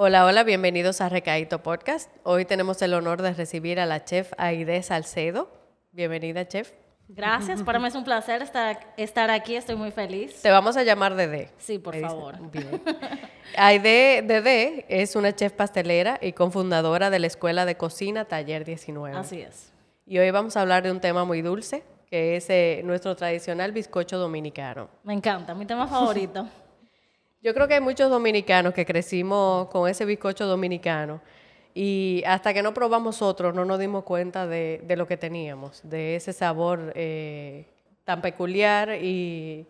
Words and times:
Hola, 0.00 0.26
hola, 0.26 0.44
bienvenidos 0.44 1.00
a 1.00 1.08
Recaíto 1.08 1.60
Podcast. 1.60 2.08
Hoy 2.22 2.44
tenemos 2.44 2.80
el 2.82 2.94
honor 2.94 3.20
de 3.20 3.34
recibir 3.34 3.80
a 3.80 3.84
la 3.84 4.04
chef 4.04 4.32
Aide 4.38 4.80
Salcedo. 4.84 5.50
Bienvenida, 5.90 6.46
chef. 6.46 6.70
Gracias, 7.08 7.64
para 7.64 7.80
mí 7.80 7.88
es 7.88 7.96
un 7.96 8.04
placer 8.04 8.40
estar, 8.40 8.94
estar 8.96 9.28
aquí, 9.28 9.56
estoy 9.56 9.74
muy 9.74 9.90
feliz. 9.90 10.40
Te 10.40 10.52
vamos 10.52 10.76
a 10.76 10.84
llamar 10.84 11.16
Dede. 11.16 11.50
Sí, 11.58 11.80
por 11.80 11.96
favor. 11.96 12.38
Bien. 12.52 12.80
Aide 13.56 14.22
Dede 14.22 14.86
es 14.88 15.16
una 15.16 15.34
chef 15.34 15.52
pastelera 15.54 16.16
y 16.22 16.32
cofundadora 16.32 17.10
de 17.10 17.18
la 17.18 17.26
Escuela 17.26 17.66
de 17.66 17.76
Cocina 17.76 18.24
Taller 18.24 18.64
19. 18.64 19.16
Así 19.16 19.40
es. 19.40 19.72
Y 20.06 20.18
hoy 20.18 20.30
vamos 20.30 20.56
a 20.56 20.60
hablar 20.60 20.84
de 20.84 20.92
un 20.92 21.00
tema 21.00 21.24
muy 21.24 21.42
dulce, 21.42 21.82
que 22.08 22.36
es 22.36 22.48
eh, 22.50 22.82
nuestro 22.84 23.16
tradicional 23.16 23.72
bizcocho 23.72 24.16
dominicano. 24.16 24.90
Me 25.02 25.14
encanta, 25.14 25.56
mi 25.56 25.66
tema 25.66 25.88
favorito. 25.88 26.46
Yo 27.40 27.54
creo 27.54 27.68
que 27.68 27.74
hay 27.74 27.80
muchos 27.80 28.10
dominicanos 28.10 28.74
que 28.74 28.84
crecimos 28.84 29.68
con 29.68 29.88
ese 29.88 30.04
bizcocho 30.04 30.46
dominicano 30.46 31.20
y 31.72 32.24
hasta 32.26 32.52
que 32.52 32.62
no 32.62 32.74
probamos 32.74 33.22
otro 33.22 33.52
no 33.52 33.64
nos 33.64 33.78
dimos 33.78 34.02
cuenta 34.02 34.48
de, 34.48 34.82
lo 34.96 35.06
que 35.06 35.16
teníamos, 35.16 35.80
de 35.84 36.16
ese 36.16 36.32
sabor 36.32 36.92
eh, 36.96 37.66
tan 38.04 38.20
peculiar 38.20 38.94
y, 39.00 39.66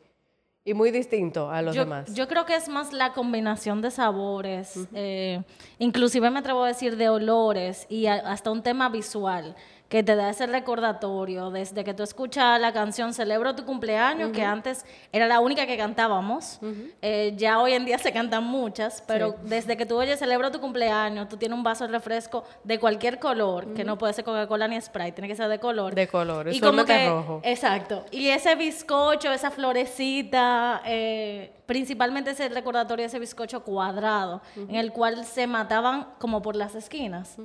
muy 0.75 0.91
distinto 0.91 1.51
a 1.51 1.63
los 1.63 1.75
demás. 1.75 2.13
Yo 2.13 2.29
creo 2.29 2.45
que 2.45 2.55
es 2.55 2.69
más 2.69 2.93
la 2.93 3.15
combinación 3.15 3.81
de 3.81 3.91
sabores, 3.91 4.79
eh, 4.93 5.43
inclusive 5.79 6.31
me 6.31 6.41
atrevo 6.41 6.63
a 6.63 6.69
decir 6.69 6.99
de 6.99 7.09
olores 7.09 7.87
y 7.89 8.05
hasta 8.05 8.51
un 8.51 8.63
tema 8.63 8.91
visual 8.91 9.57
que 9.89 10.03
te 10.03 10.15
da 10.17 10.29
ese 10.29 10.47
recordatorio 10.47 11.51
desde 11.51 11.83
que 11.83 11.95
tú 11.95 12.03
escuchas 12.03 12.61
la 12.61 12.73
canción 12.73 13.15
Celebro 13.15 13.55
tu 13.55 13.65
cumpleaños, 13.65 14.33
que 14.33 14.45
antes 14.45 14.85
era 15.13 15.27
la 15.27 15.41
única 15.41 15.67
que 15.67 15.79
cantábamos, 15.79 16.61
eh, 17.01 17.33
ya 17.37 17.59
hoy 17.59 17.73
en 17.73 17.87
día 17.87 17.99
se 17.99 18.13
cantan 18.13 18.45
muchas, 18.45 19.03
pero 19.07 19.37
desde 19.45 19.77
que 19.79 19.87
tú 19.87 19.97
oyes 19.97 20.19
Celebro 20.19 20.51
tu 20.51 20.61
cumpleaños, 20.61 21.29
tú 21.29 21.39
tienes 21.39 21.57
un 21.57 21.65
vaso 21.65 21.87
de 21.87 21.93
refresco 21.93 22.45
de 22.65 22.79
cualquier 22.79 23.19
color, 23.19 23.73
que 23.73 23.83
no 23.83 23.97
puede 23.97 24.13
ser 24.13 24.25
Coca-Cola 24.25 24.69
ni 24.69 24.79
Sprite, 24.81 25.13
tiene 25.13 25.29
que 25.29 25.37
ser 25.37 25.49
de 25.49 25.59
color. 25.59 25.95
De 25.95 26.07
color, 26.07 26.53
y 26.53 26.61
como 26.61 26.85
que, 26.85 27.09
rojo. 27.09 27.41
Exacto. 27.43 28.05
Y 28.11 28.29
ese 28.29 28.55
bizcocho, 28.57 29.33
esa 29.33 29.51
florecita, 29.51 30.83
eh, 30.85 31.53
principalmente 31.65 32.33
ese 32.33 32.51
recordatorio 32.51 33.05
de 33.05 33.07
ese 33.07 33.19
bizcocho 33.19 33.63
cuadrado, 33.63 34.43
en 34.57 34.75
el 34.75 34.93
cual 34.93 35.25
se 35.25 35.47
mataban 35.47 36.09
como 36.19 36.43
por 36.43 36.57
las 36.57 36.75
esquinas. 36.75 37.37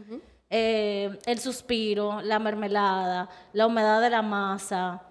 Eh, 0.55 1.17
el 1.25 1.39
suspiro, 1.39 2.21
la 2.21 2.37
mermelada, 2.37 3.27
la 3.53 3.65
humedad 3.65 3.99
de 3.99 4.11
la 4.11 4.21
masa. 4.21 5.01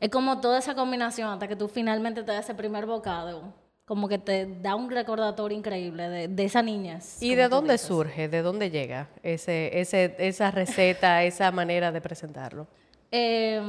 Es 0.00 0.08
como 0.08 0.40
toda 0.40 0.58
esa 0.58 0.74
combinación 0.74 1.28
hasta 1.28 1.46
que 1.46 1.54
tú 1.54 1.68
finalmente 1.68 2.22
te 2.22 2.32
das 2.32 2.46
ese 2.46 2.54
primer 2.54 2.86
bocado. 2.86 3.52
Como 3.84 4.08
que 4.08 4.16
te 4.16 4.46
da 4.62 4.74
un 4.74 4.90
recordatorio 4.90 5.58
increíble 5.58 6.28
de, 6.28 6.44
esa 6.46 6.62
niña. 6.62 7.00
¿Y 7.20 7.34
de 7.34 7.48
dónde 7.48 7.76
surge? 7.76 8.30
¿De 8.30 8.40
dónde 8.40 8.70
llega 8.70 9.10
ese, 9.22 9.78
ese, 9.78 10.16
esa 10.18 10.50
receta, 10.50 11.22
esa 11.24 11.50
manera 11.50 11.92
de 11.92 12.00
presentarlo? 12.00 12.66
Eh, 13.10 13.60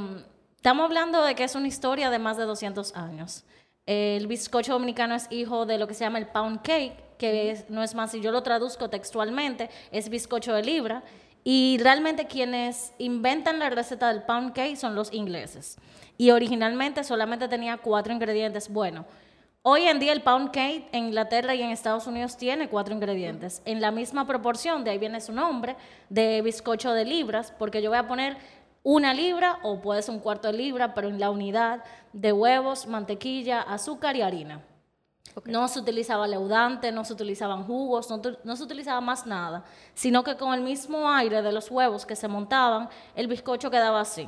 estamos 0.56 0.86
hablando 0.86 1.22
de 1.26 1.36
que 1.36 1.44
es 1.44 1.56
una 1.56 1.68
historia 1.68 2.10
de 2.10 2.20
más 2.20 2.38
de 2.38 2.46
200 2.46 2.96
años. 2.96 3.44
El 3.86 4.28
bizcocho 4.28 4.72
dominicano 4.72 5.14
es 5.14 5.28
hijo 5.30 5.66
de 5.66 5.78
lo 5.78 5.90
que 5.90 5.94
se 5.94 6.06
llama 6.06 6.20
el 6.20 6.28
pound 6.28 6.62
cake, 6.62 7.04
que 7.18 7.66
no 7.70 7.84
es 7.84 7.96
más, 7.96 8.12
si 8.12 8.22
yo 8.22 8.32
lo 8.32 8.44
traduzco 8.44 8.90
textualmente, 8.90 9.70
es 9.92 10.10
bizcocho 10.10 10.54
de 10.54 10.64
libra. 10.64 11.04
Y 11.44 11.78
realmente 11.80 12.28
quienes 12.28 12.94
inventan 12.98 13.60
la 13.60 13.70
receta 13.70 14.10
del 14.10 14.24
pound 14.24 14.54
cake 14.54 14.76
son 14.76 14.96
los 14.96 15.14
ingleses. 15.14 15.78
Y 16.18 16.32
originalmente 16.32 17.04
solamente 17.04 17.48
tenía 17.48 17.78
cuatro 17.78 18.12
ingredientes. 18.12 18.68
Bueno, 18.68 19.06
hoy 19.62 19.84
en 19.84 20.00
día 20.00 20.12
el 20.12 20.24
pound 20.24 20.52
cake 20.52 20.90
en 20.92 21.06
Inglaterra 21.06 21.56
y 21.56 21.62
en 21.62 21.70
Estados 21.70 22.06
Unidos 22.06 22.36
tiene 22.36 22.68
cuatro 22.68 22.94
ingredientes. 22.94 23.62
En 23.64 23.80
la 23.80 23.92
misma 23.92 24.28
proporción, 24.28 24.84
de 24.84 24.92
ahí 24.92 24.98
viene 24.98 25.22
su 25.22 25.32
nombre, 25.32 25.78
de 26.10 26.42
bizcocho 26.42 26.92
de 26.92 27.06
libras, 27.06 27.54
porque 27.58 27.82
yo 27.82 27.92
voy 27.92 28.00
a 28.00 28.08
poner 28.08 28.36
una 28.84 29.14
libra 29.14 29.60
o 29.64 29.80
puede 29.80 30.02
ser 30.02 30.16
un 30.16 30.22
cuarto 30.22 30.50
de 30.50 30.58
libra, 30.58 30.94
pero 30.94 31.08
en 31.08 31.20
la 31.20 31.30
unidad 31.30 31.84
de 32.14 32.34
huevos, 32.34 32.88
mantequilla, 32.88 33.62
azúcar 33.62 34.16
y 34.16 34.22
harina. 34.22 34.62
No 35.46 35.68
se 35.68 35.80
utilizaba 35.80 36.28
leudante, 36.28 36.92
no 36.92 37.06
se 37.06 37.14
utilizaban 37.14 37.64
jugos, 37.64 38.10
no, 38.10 38.22
no, 38.44 38.56
se 38.56 38.64
utilizaba 38.64 39.02
más 39.02 39.26
nada, 39.26 39.64
sino 39.94 40.24
que 40.24 40.36
con 40.36 40.54
el 40.54 40.62
mismo 40.62 41.10
aire 41.10 41.42
de 41.42 41.52
los 41.52 41.70
huevos 41.70 42.06
que 42.06 42.16
se 42.16 42.28
montaban, 42.28 42.90
el 43.16 43.28
bizcocho 43.28 43.70
quedaba 43.70 44.02
así. 44.02 44.28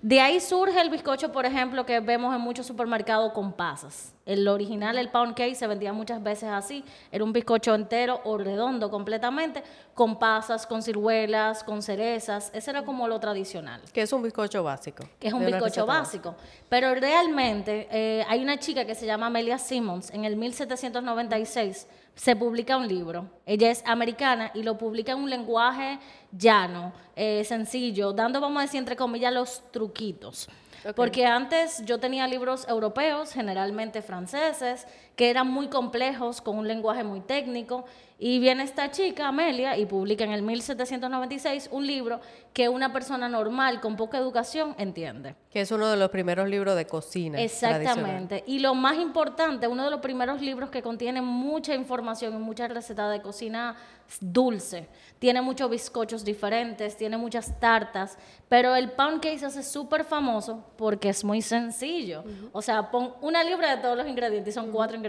De 0.00 0.20
ahí 0.20 0.40
surge 0.40 0.80
el 0.80 0.90
bizcocho, 0.90 1.30
por 1.30 1.44
ejemplo, 1.44 1.84
que 1.84 2.00
vemos 2.00 2.34
en 2.34 2.40
muchos 2.40 2.66
supermercados 2.66 3.32
con 3.32 3.52
pasas. 3.52 4.14
El 4.28 4.46
original, 4.46 4.98
el 4.98 5.08
pound 5.08 5.34
cake, 5.34 5.54
se 5.54 5.66
vendía 5.66 5.94
muchas 5.94 6.22
veces 6.22 6.50
así. 6.50 6.84
Era 7.10 7.24
un 7.24 7.32
bizcocho 7.32 7.74
entero 7.74 8.20
o 8.24 8.36
redondo 8.36 8.90
completamente, 8.90 9.62
con 9.94 10.18
pasas, 10.18 10.66
con 10.66 10.82
ciruelas, 10.82 11.64
con 11.64 11.80
cerezas. 11.80 12.50
Ese 12.52 12.70
era 12.70 12.84
como 12.84 13.08
lo 13.08 13.18
tradicional. 13.18 13.80
Que 13.90 14.02
es 14.02 14.12
un 14.12 14.22
bizcocho 14.22 14.62
básico. 14.62 15.08
Que 15.18 15.28
es 15.28 15.32
un 15.32 15.46
bizcocho 15.46 15.86
básico. 15.86 16.34
Pero 16.68 16.94
realmente 16.94 17.88
eh, 17.90 18.22
hay 18.28 18.42
una 18.42 18.58
chica 18.58 18.84
que 18.84 18.94
se 18.94 19.06
llama 19.06 19.28
Amelia 19.28 19.56
Simmons 19.56 20.10
en 20.10 20.26
el 20.26 20.36
1796 20.36 21.86
se 22.18 22.34
publica 22.34 22.76
un 22.76 22.88
libro. 22.88 23.30
Ella 23.46 23.70
es 23.70 23.82
americana 23.86 24.50
y 24.52 24.64
lo 24.64 24.76
publica 24.76 25.12
en 25.12 25.18
un 25.18 25.30
lenguaje 25.30 26.00
llano, 26.32 26.92
eh, 27.14 27.44
sencillo, 27.44 28.12
dando, 28.12 28.40
vamos 28.40 28.58
a 28.58 28.62
decir, 28.62 28.78
entre 28.78 28.96
comillas, 28.96 29.32
los 29.32 29.62
truquitos. 29.70 30.48
Porque 30.94 31.26
antes 31.26 31.84
yo 31.84 31.98
tenía 31.98 32.26
libros 32.26 32.66
europeos, 32.68 33.32
generalmente 33.32 34.02
franceses, 34.02 34.86
que 35.18 35.30
eran 35.30 35.50
muy 35.50 35.66
complejos, 35.66 36.40
con 36.40 36.56
un 36.58 36.68
lenguaje 36.68 37.02
muy 37.02 37.20
técnico. 37.20 37.84
Y 38.20 38.38
viene 38.38 38.62
esta 38.62 38.92
chica, 38.92 39.28
Amelia, 39.28 39.76
y 39.76 39.84
publica 39.84 40.22
en 40.22 40.30
el 40.30 40.42
1796 40.42 41.70
un 41.72 41.86
libro 41.86 42.20
que 42.52 42.68
una 42.68 42.92
persona 42.92 43.28
normal, 43.28 43.80
con 43.80 43.96
poca 43.96 44.16
educación, 44.16 44.76
entiende. 44.78 45.34
Que 45.50 45.60
es 45.60 45.72
uno 45.72 45.88
de 45.88 45.96
los 45.96 46.10
primeros 46.10 46.48
libros 46.48 46.76
de 46.76 46.86
cocina. 46.86 47.40
Exactamente. 47.40 48.44
Y 48.46 48.60
lo 48.60 48.76
más 48.76 48.96
importante, 48.98 49.66
uno 49.66 49.84
de 49.84 49.90
los 49.90 50.00
primeros 50.00 50.40
libros 50.40 50.70
que 50.70 50.82
contiene 50.82 51.20
mucha 51.20 51.74
información 51.74 52.34
y 52.34 52.38
muchas 52.38 52.70
recetas 52.70 53.10
de 53.10 53.20
cocina 53.20 53.76
dulce. 54.20 54.88
Tiene 55.18 55.42
muchos 55.42 55.68
bizcochos 55.70 56.24
diferentes, 56.24 56.96
tiene 56.96 57.16
muchas 57.16 57.58
tartas, 57.60 58.18
pero 58.48 58.74
el 58.74 58.92
pound 58.92 59.20
cake 59.20 59.38
se 59.38 59.46
hace 59.46 59.62
súper 59.62 60.04
famoso 60.04 60.64
porque 60.76 61.10
es 61.10 61.22
muy 61.24 61.42
sencillo. 61.42 62.24
O 62.52 62.62
sea, 62.62 62.90
pon 62.90 63.14
una 63.20 63.44
libra 63.44 63.76
de 63.76 63.82
todos 63.82 63.96
los 63.96 64.06
ingredientes 64.06 64.54
y 64.54 64.54
son 64.54 64.70
cuatro 64.70 64.96
ingredientes. 64.96 65.07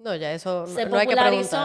No, 0.00 0.14
ya 0.16 0.32
eso 0.32 0.66
Se 0.66 0.86
no, 0.86 0.96
hay 0.96 1.06
que 1.06 1.14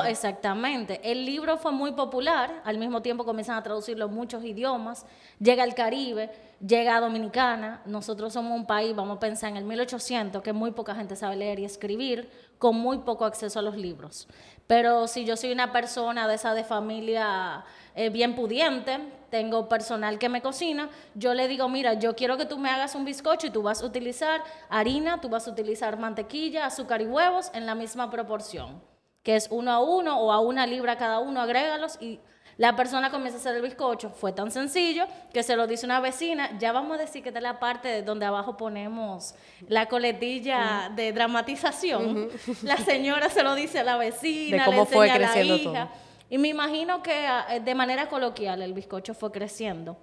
exactamente. 0.09 0.99
El 1.09 1.25
libro 1.25 1.57
fue 1.57 1.71
muy 1.71 1.93
popular, 1.93 2.61
al 2.65 2.77
mismo 2.77 3.01
tiempo 3.01 3.23
comienzan 3.23 3.55
a 3.55 3.63
traducirlo 3.63 4.07
en 4.07 4.13
muchos 4.13 4.43
idiomas, 4.43 5.05
llega 5.39 5.63
al 5.63 5.73
Caribe, 5.73 6.29
llega 6.59 6.97
a 6.97 6.99
Dominicana, 6.99 7.81
nosotros 7.85 8.33
somos 8.33 8.51
un 8.51 8.65
país, 8.67 8.93
vamos 8.93 9.15
a 9.15 9.19
pensar 9.21 9.51
en 9.51 9.57
el 9.57 9.63
1800, 9.63 10.41
que 10.41 10.51
muy 10.51 10.71
poca 10.71 10.93
gente 10.95 11.15
sabe 11.15 11.37
leer 11.37 11.59
y 11.59 11.65
escribir, 11.65 12.29
con 12.57 12.75
muy 12.75 12.97
poco 12.99 13.23
acceso 13.23 13.59
a 13.59 13.61
los 13.61 13.77
libros. 13.77 14.27
Pero 14.67 15.07
si 15.07 15.23
yo 15.23 15.37
soy 15.37 15.53
una 15.53 15.71
persona 15.71 16.27
de 16.27 16.35
esa 16.35 16.53
de 16.53 16.65
familia 16.65 17.63
eh, 17.95 18.09
bien 18.09 18.35
pudiente, 18.35 18.99
tengo 19.35 19.67
personal 19.67 20.17
que 20.17 20.29
me 20.29 20.41
cocina, 20.41 20.89
yo 21.13 21.33
le 21.33 21.49
digo, 21.49 21.67
mira, 21.67 21.95
yo 21.95 22.15
quiero 22.15 22.37
que 22.37 22.45
tú 22.45 22.57
me 22.57 22.69
hagas 22.69 22.95
un 22.95 23.03
bizcocho 23.03 23.47
y 23.47 23.49
tú 23.49 23.61
vas 23.61 23.81
a 23.81 23.85
utilizar 23.85 24.41
harina, 24.69 25.19
tú 25.19 25.27
vas 25.27 25.45
a 25.45 25.51
utilizar 25.51 25.99
mantequilla, 25.99 26.65
azúcar 26.65 27.01
y 27.01 27.05
huevos 27.05 27.51
en 27.53 27.65
la 27.65 27.75
misma 27.75 28.09
proporción, 28.09 28.81
que 29.23 29.35
es 29.35 29.49
uno 29.51 29.73
a 29.73 29.81
uno 29.81 30.21
o 30.21 30.31
a 30.31 30.39
una 30.39 30.65
libra 30.65 30.97
cada 30.97 31.19
uno, 31.19 31.41
agrégalos 31.41 31.97
y 31.99 32.21
la 32.55 32.77
persona 32.77 33.11
comienza 33.11 33.35
a 33.37 33.41
hacer 33.41 33.57
el 33.57 33.61
bizcocho. 33.61 34.09
Fue 34.09 34.31
tan 34.31 34.51
sencillo 34.51 35.05
que 35.33 35.43
se 35.43 35.57
lo 35.57 35.67
dice 35.67 35.85
una 35.85 35.99
vecina. 35.99 36.57
Ya 36.57 36.71
vamos 36.71 36.97
a 36.97 37.01
decir 37.01 37.21
que 37.21 37.27
esta 37.27 37.39
es 37.39 37.43
la 37.43 37.59
parte 37.59 38.03
donde 38.03 38.25
abajo 38.25 38.55
ponemos 38.55 39.35
la 39.67 39.87
coletilla 39.87 40.89
de 40.95 41.11
dramatización. 41.11 42.29
La 42.63 42.77
señora 42.77 43.29
se 43.29 43.43
lo 43.43 43.53
dice 43.53 43.79
a 43.79 43.83
la 43.83 43.97
vecina, 43.97 44.59
de 44.59 44.63
cómo 44.63 44.85
fue 44.85 45.11
creciendo 45.11 45.73
Todo. 45.73 45.89
Y 46.29 46.37
me 46.37 46.47
imagino 46.47 47.03
que 47.03 47.27
ah, 47.27 47.59
de 47.59 47.75
manera 47.75 48.09
coloquial 48.09 48.61
el 48.61 48.73
bizcocho 48.73 49.13
fue 49.13 49.31
creciendo. 49.31 49.97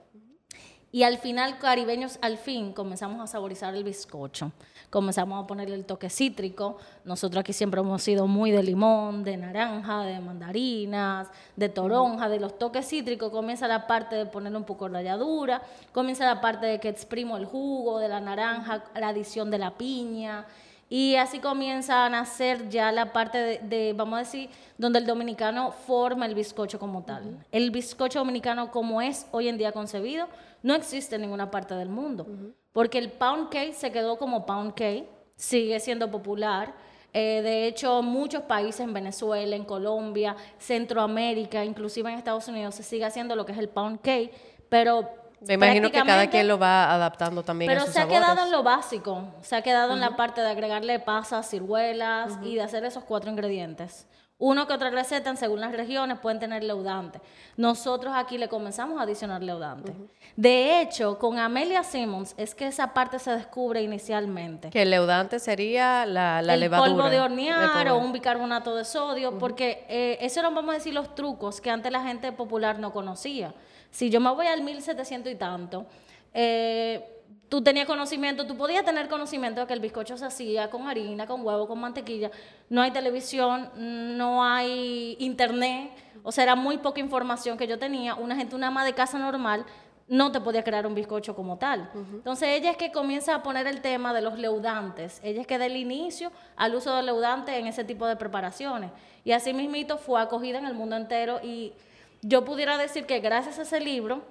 Y 0.95 1.05
al 1.05 1.17
final, 1.17 1.59
caribeños, 1.59 2.19
al 2.21 2.37
fin 2.37 2.75
comenzamos 2.75 3.19
a 3.23 3.27
saborizar 3.27 3.75
el 3.75 3.83
bizcocho. 3.83 4.53
Comenzamos 4.91 5.43
a 5.43 5.47
ponerle 5.47 5.75
el 5.75 5.87
toque 5.87 6.11
cítrico. 6.11 6.77
Nosotros 7.07 7.41
aquí 7.41 7.55
siempre 7.55 7.81
hemos 7.81 8.03
sido 8.03 8.27
muy 8.27 8.51
de 8.51 8.63
limón, 8.63 9.25
de 9.25 9.39
naranja, 9.39 10.03
de 10.03 10.21
mandarinas, 10.21 11.29
de 11.57 11.71
toronja, 11.71 12.29
de 12.29 12.39
los 12.39 12.59
toques 12.59 12.87
cítricos. 12.87 13.31
Comienza 13.31 13.67
la 13.67 13.87
parte 13.87 14.17
de 14.17 14.27
ponerle 14.27 14.59
un 14.59 14.65
poco 14.65 14.85
de 14.85 14.93
ralladura. 14.93 15.63
Comienza 15.93 16.27
la 16.27 16.43
parte 16.43 16.67
de 16.67 16.79
que 16.79 16.91
exprimo 16.91 17.39
el 17.39 17.47
jugo 17.47 17.99
de 17.99 18.11
la 18.11 18.21
naranja, 18.21 18.85
la 18.95 19.09
adición 19.09 19.51
de 19.51 19.57
la 19.57 19.71
piña. 19.71 20.45
Y 20.95 21.17
así 21.17 21.39
comienza 21.39 22.05
a 22.05 22.11
nacer 22.11 22.69
ya 22.69 22.93
la 22.93 23.15
parte 23.15 23.61
de, 23.63 23.95
vamos 23.97 24.17
a 24.17 24.19
decir, 24.19 24.51
donde 24.77 24.99
el 24.99 25.07
dominicano 25.07 25.73
forma 25.73 26.27
el 26.27 26.35
bizcocho 26.35 26.79
como 26.79 27.03
tal. 27.03 27.47
El 27.51 27.71
bizcocho 27.71 28.19
dominicano 28.19 28.71
como 28.71 29.01
es 29.01 29.27
hoy 29.31 29.49
en 29.49 29.57
día 29.57 29.73
concebido 29.73 30.29
no 30.63 30.75
existe 30.75 31.15
en 31.15 31.23
ninguna 31.23 31.51
parte 31.51 31.75
del 31.75 31.89
mundo, 31.89 32.27
porque 32.75 32.99
el 32.99 33.11
pound 33.11 33.49
cake 33.49 33.73
se 33.73 33.91
quedó 33.91 34.19
como 34.19 34.45
pound 34.45 34.75
cake, 34.75 35.09
sigue 35.35 35.81
siendo 35.81 36.11
popular. 36.11 36.75
Eh, 37.15 37.41
de 37.43 37.67
hecho, 37.67 38.03
muchos 38.03 38.43
países 38.43 38.81
en 38.81 38.93
Venezuela, 38.93 39.57
en 39.57 39.65
Colombia, 39.65 40.37
Centroamérica, 40.59 41.65
inclusive 41.65 42.11
en 42.11 42.19
Estados 42.19 42.49
Unidos, 42.49 42.75
se 42.75 42.83
sigue 42.83 43.07
haciendo 43.07 43.35
lo 43.35 43.47
que 43.47 43.53
es 43.53 43.59
el 43.59 43.71
pound 43.71 44.03
cake, 44.03 44.31
pero 44.69 45.09
me 45.47 45.55
imagino 45.55 45.91
que 45.91 46.03
cada 46.03 46.27
quien 46.29 46.49
lo 46.49 46.59
va 46.59 46.93
adaptando 46.93 47.43
también. 47.43 47.69
Pero 47.69 47.83
a 47.83 47.85
sus 47.85 47.95
se 47.95 48.01
ha 48.01 48.09
quedado 48.09 48.43
en 48.43 48.51
lo 48.51 48.63
básico, 48.63 49.25
se 49.43 49.57
ha 49.57 49.63
quedado 49.63 49.93
en 49.95 50.01
la 50.01 50.17
parte 50.17 50.41
de 50.41 50.49
agregarle 50.49 50.99
pasas, 51.01 51.49
ciruelas 51.49 52.39
y 52.43 52.55
de 52.57 52.63
hacer 52.63 52.85
esos 52.85 53.05
cuatro 53.05 53.31
ingredientes. 53.31 54.07
Uno 54.39 54.67
que 54.67 54.73
otra 54.73 54.91
receta, 54.91 55.37
según 55.37 55.61
las 55.61 55.71
regiones, 55.71 56.19
pueden 56.19 56.41
tener 56.41 56.65
leudante. 56.65 57.21
Nosotros 57.57 58.13
aquí 58.17 58.39
le 58.39 58.49
comenzamos 58.49 58.99
a 58.99 59.05
adicionar 59.05 59.41
leudante. 59.41 59.95
De 60.35 60.81
hecho, 60.81 61.17
con 61.17 61.39
Amelia 61.39 61.85
Simmons 61.85 62.35
es 62.37 62.53
que 62.53 62.67
esa 62.67 62.93
parte 62.93 63.21
se 63.21 63.31
descubre 63.31 63.81
inicialmente. 63.83 64.71
Que 64.71 64.83
el 64.83 64.91
leudante 64.91 65.39
sería 65.39 66.05
la, 66.07 66.43
la 66.43 66.55
el 66.55 66.61
levadura. 66.61 66.91
polvo 66.91 67.09
de 67.09 67.21
hornear 67.21 67.89
o 67.91 67.99
un 67.99 68.13
bicarbonato 68.13 68.75
de 68.75 68.85
sodio, 68.85 69.39
porque 69.39 69.87
eh, 69.89 70.19
eso 70.21 70.41
eran, 70.41 70.57
vamos 70.57 70.73
a 70.73 70.79
decir, 70.79 70.93
los 70.93 71.15
trucos 71.15 71.61
que 71.61 71.71
antes 71.71 71.93
la 71.93 72.03
gente 72.03 72.33
popular 72.33 72.81
no 72.81 72.93
conocía. 72.93 73.55
Si 73.93 74.11
yo 74.11 74.21
me 74.21 74.31
voy 74.31 74.47
al 74.47 74.63
1700 74.63 75.33
y 75.33 75.37
tanto, 75.37 75.87
eh, 76.35 77.23
tú 77.49 77.63
tenías 77.63 77.87
conocimiento, 77.87 78.47
tú 78.47 78.57
podías 78.57 78.85
tener 78.85 79.09
conocimiento 79.09 79.61
de 79.61 79.67
que 79.67 79.75
el 79.75 79.81
bizcocho 79.81 80.17
se 80.17 80.25
hacía 80.25 80.71
con 80.71 80.89
harina, 80.89 81.27
con 81.27 81.45
huevo, 81.47 81.69
con 81.69 81.79
mantequilla. 81.79 82.31
No 82.71 82.81
hay 82.81 82.91
televisión, 82.91 83.71
no 83.77 84.43
hay 84.43 85.17
internet, 85.21 85.91
o 86.23 86.33
sea, 86.33 86.45
era 86.45 86.57
muy 86.57 86.79
poca 86.79 87.01
información 87.01 87.59
que 87.59 87.67
yo 87.67 87.79
tenía. 87.79 88.15
Una 88.15 88.35
gente, 88.35 88.57
una 88.57 88.69
ama 88.69 88.85
de 88.85 88.95
casa 88.95 89.19
normal, 89.19 89.67
no 90.09 90.33
te 90.33 90.41
podía 90.41 90.65
crear 90.65 90.87
un 90.87 90.95
bizcocho 90.95 91.37
como 91.37 91.59
tal. 91.59 91.91
Entonces 91.95 92.49
ella 92.49 92.71
es 92.71 92.79
que 92.79 92.91
comienza 92.91 93.35
a 93.35 93.43
poner 93.43 93.67
el 93.67 93.83
tema 93.83 94.15
de 94.15 94.23
los 94.23 94.39
leudantes. 94.39 95.21
Ella 95.23 95.43
es 95.43 95.47
que 95.47 95.59
da 95.59 95.67
el 95.67 95.77
inicio 95.77 96.33
al 96.57 96.75
uso 96.75 96.97
de 96.97 97.03
leudantes 97.03 97.55
en 97.55 97.67
ese 97.67 97.85
tipo 97.85 98.07
de 98.07 98.17
preparaciones. 98.17 98.91
Y 99.25 99.33
así 99.33 99.53
mismito 99.53 99.99
fue 99.99 100.21
acogida 100.21 100.59
en 100.59 100.65
el 100.65 100.75
mundo 100.75 100.97
entero 100.97 101.41
y 101.43 101.75
yo 102.23 102.45
pudiera 102.45 102.79
decir 102.79 103.05
que 103.05 103.21
gracias 103.21 103.59
a 103.59 103.63
ese 103.63 103.81
libro 103.81 104.23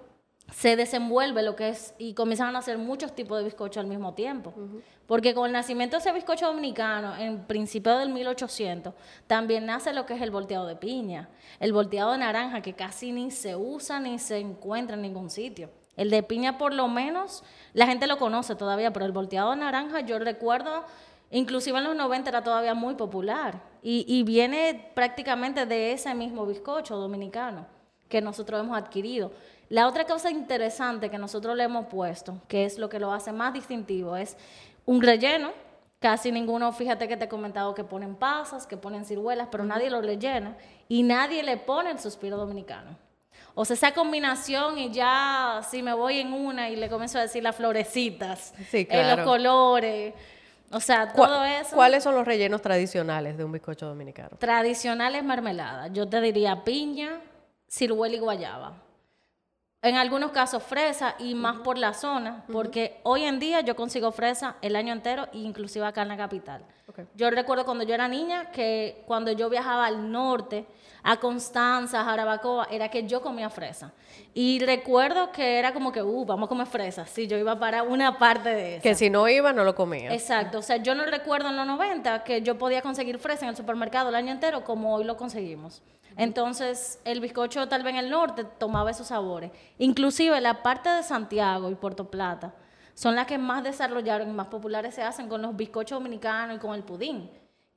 se 0.51 0.75
desenvuelve 0.75 1.43
lo 1.43 1.55
que 1.55 1.69
es 1.69 1.93
y 1.97 2.13
comienzan 2.13 2.55
a 2.55 2.59
hacer 2.59 2.77
muchos 2.77 3.13
tipos 3.13 3.37
de 3.37 3.43
bizcocho 3.43 3.79
al 3.79 3.87
mismo 3.87 4.13
tiempo. 4.13 4.53
Porque 5.07 5.33
con 5.33 5.45
el 5.45 5.51
nacimiento 5.51 5.97
de 5.97 6.01
ese 6.01 6.11
bizcocho 6.11 6.47
dominicano, 6.47 7.15
en 7.17 7.45
principio 7.45 7.97
del 7.97 8.09
1800, 8.09 8.93
también 9.27 9.65
nace 9.65 9.93
lo 9.93 10.05
que 10.05 10.13
es 10.13 10.21
el 10.21 10.31
volteado 10.31 10.67
de 10.67 10.75
piña, 10.75 11.29
el 11.59 11.73
volteado 11.73 12.13
de 12.13 12.17
naranja, 12.17 12.61
que 12.61 12.73
casi 12.73 13.11
ni 13.11 13.31
se 13.31 13.55
usa 13.55 13.99
ni 13.99 14.19
se 14.19 14.39
encuentra 14.39 14.95
en 14.95 15.03
ningún 15.03 15.29
sitio. 15.29 15.69
El 15.95 16.09
de 16.09 16.23
piña, 16.23 16.57
por 16.57 16.73
lo 16.73 16.87
menos, 16.87 17.43
la 17.73 17.85
gente 17.87 18.07
lo 18.07 18.17
conoce 18.17 18.55
todavía, 18.55 18.91
pero 18.91 19.05
el 19.05 19.11
volteado 19.11 19.51
de 19.51 19.57
naranja, 19.57 19.99
yo 20.01 20.17
recuerdo, 20.19 20.85
inclusive 21.29 21.77
en 21.77 21.83
los 21.83 21.95
90 21.95 22.29
era 22.29 22.43
todavía 22.43 22.73
muy 22.73 22.95
popular. 22.95 23.61
Y, 23.83 24.05
y 24.07 24.23
viene 24.23 24.91
prácticamente 24.95 25.65
de 25.65 25.93
ese 25.93 26.13
mismo 26.13 26.45
bizcocho 26.45 26.97
dominicano 26.97 27.80
que 28.11 28.21
nosotros 28.21 28.59
hemos 28.59 28.77
adquirido. 28.77 29.31
La 29.69 29.87
otra 29.87 30.05
cosa 30.05 30.29
interesante 30.29 31.09
que 31.09 31.17
nosotros 31.17 31.55
le 31.55 31.63
hemos 31.63 31.87
puesto, 31.87 32.35
que 32.47 32.65
es 32.65 32.77
lo 32.77 32.89
que 32.89 32.99
lo 32.99 33.11
hace 33.13 33.31
más 33.31 33.53
distintivo, 33.53 34.15
es 34.17 34.37
un 34.85 35.01
relleno. 35.01 35.51
Casi 35.99 36.31
ninguno, 36.31 36.71
fíjate 36.73 37.07
que 37.07 37.15
te 37.15 37.25
he 37.25 37.29
comentado 37.29 37.73
que 37.73 37.83
ponen 37.83 38.15
pasas, 38.15 38.67
que 38.67 38.75
ponen 38.75 39.05
ciruelas, 39.05 39.47
pero 39.49 39.63
nadie 39.63 39.89
lo 39.89 40.01
rellena 40.01 40.57
y 40.89 41.03
nadie 41.03 41.41
le 41.41 41.57
pone 41.57 41.91
el 41.91 41.99
suspiro 41.99 42.37
dominicano. 42.37 42.97
O 43.53 43.65
sea, 43.65 43.75
esa 43.75 43.93
combinación 43.93 44.77
y 44.77 44.91
ya 44.91 45.61
si 45.69 45.81
me 45.81 45.93
voy 45.93 46.19
en 46.19 46.33
una 46.33 46.69
y 46.69 46.75
le 46.75 46.89
comienzo 46.89 47.19
a 47.19 47.21
decir 47.21 47.43
las 47.43 47.55
florecitas, 47.55 48.53
sí, 48.69 48.87
eh, 48.89 49.15
los 49.15 49.25
colores, 49.25 50.13
o 50.71 50.79
sea, 50.79 51.13
todo 51.13 51.43
eso. 51.45 51.75
¿Cuáles 51.75 52.03
son 52.03 52.15
los 52.15 52.25
rellenos 52.25 52.61
tradicionales 52.61 53.37
de 53.37 53.43
un 53.43 53.51
bizcocho 53.51 53.85
dominicano? 53.85 54.37
Tradicionales 54.37 55.23
mermelada. 55.23 55.87
Yo 55.87 56.07
te 56.07 56.19
diría 56.21 56.63
piña, 56.63 57.19
ciruela 57.71 58.15
y 58.15 58.19
guayaba. 58.19 58.73
En 59.83 59.95
algunos 59.95 60.31
casos 60.31 60.61
fresa 60.61 61.15
y 61.17 61.33
más 61.33 61.57
por 61.59 61.77
la 61.77 61.93
zona, 61.95 62.45
porque 62.51 62.99
hoy 63.01 63.23
en 63.23 63.39
día 63.39 63.61
yo 63.61 63.75
consigo 63.75 64.11
fresa 64.11 64.57
el 64.61 64.75
año 64.75 64.93
entero, 64.93 65.27
inclusive 65.31 65.85
acá 65.85 66.03
en 66.03 66.09
la 66.09 66.17
capital. 66.17 66.63
Yo 67.15 67.31
recuerdo 67.31 67.65
cuando 67.65 67.83
yo 67.83 67.95
era 67.95 68.07
niña 68.07 68.51
que 68.51 69.03
cuando 69.07 69.31
yo 69.31 69.49
viajaba 69.49 69.87
al 69.87 70.11
norte, 70.11 70.67
a 71.01 71.17
Constanza, 71.17 72.01
a 72.01 72.03
Jarabacoa, 72.03 72.67
era 72.69 72.89
que 72.89 73.07
yo 73.07 73.21
comía 73.21 73.49
fresa. 73.49 73.91
Y 74.33 74.59
recuerdo 74.59 75.31
que 75.31 75.59
era 75.59 75.73
como 75.73 75.91
que, 75.91 76.01
uh, 76.01 76.25
vamos 76.25 76.47
a 76.47 76.49
comer 76.49 76.67
fresa. 76.67 77.05
Si 77.05 77.27
yo 77.27 77.37
iba 77.37 77.59
para 77.59 77.83
una 77.83 78.17
parte 78.17 78.49
de 78.49 78.75
eso. 78.75 78.83
Que 78.83 78.95
si 78.95 79.09
no 79.09 79.27
iba, 79.27 79.51
no 79.51 79.65
lo 79.65 79.75
comía. 79.75 80.13
Exacto. 80.13 80.59
O 80.59 80.61
sea, 80.61 80.77
yo 80.77 80.95
no 80.95 81.05
recuerdo 81.05 81.49
en 81.49 81.57
los 81.57 81.67
90 81.67 82.23
que 82.23 82.41
yo 82.41 82.57
podía 82.57 82.81
conseguir 82.81 83.19
fresa 83.19 83.45
en 83.45 83.49
el 83.49 83.57
supermercado 83.57 84.09
el 84.09 84.15
año 84.15 84.31
entero 84.31 84.63
como 84.63 84.95
hoy 84.95 85.03
lo 85.03 85.17
conseguimos. 85.17 85.81
Entonces, 86.15 86.99
el 87.03 87.19
bizcocho 87.19 87.67
tal 87.67 87.83
vez 87.83 87.93
en 87.93 87.99
el 87.99 88.09
norte 88.09 88.43
tomaba 88.43 88.91
esos 88.91 89.07
sabores. 89.07 89.51
Inclusive 89.77 90.39
la 90.39 90.63
parte 90.63 90.89
de 90.89 91.03
Santiago 91.03 91.69
y 91.69 91.75
Puerto 91.75 92.09
Plata 92.09 92.53
son 92.93 93.15
las 93.15 93.25
que 93.25 93.37
más 93.37 93.63
desarrollaron 93.63 94.29
y 94.29 94.33
más 94.33 94.47
populares 94.47 94.95
se 94.95 95.01
hacen 95.01 95.27
con 95.27 95.41
los 95.41 95.55
bizcochos 95.55 95.97
dominicanos 95.97 96.57
y 96.57 96.59
con 96.59 96.75
el 96.75 96.83
pudín. 96.83 97.29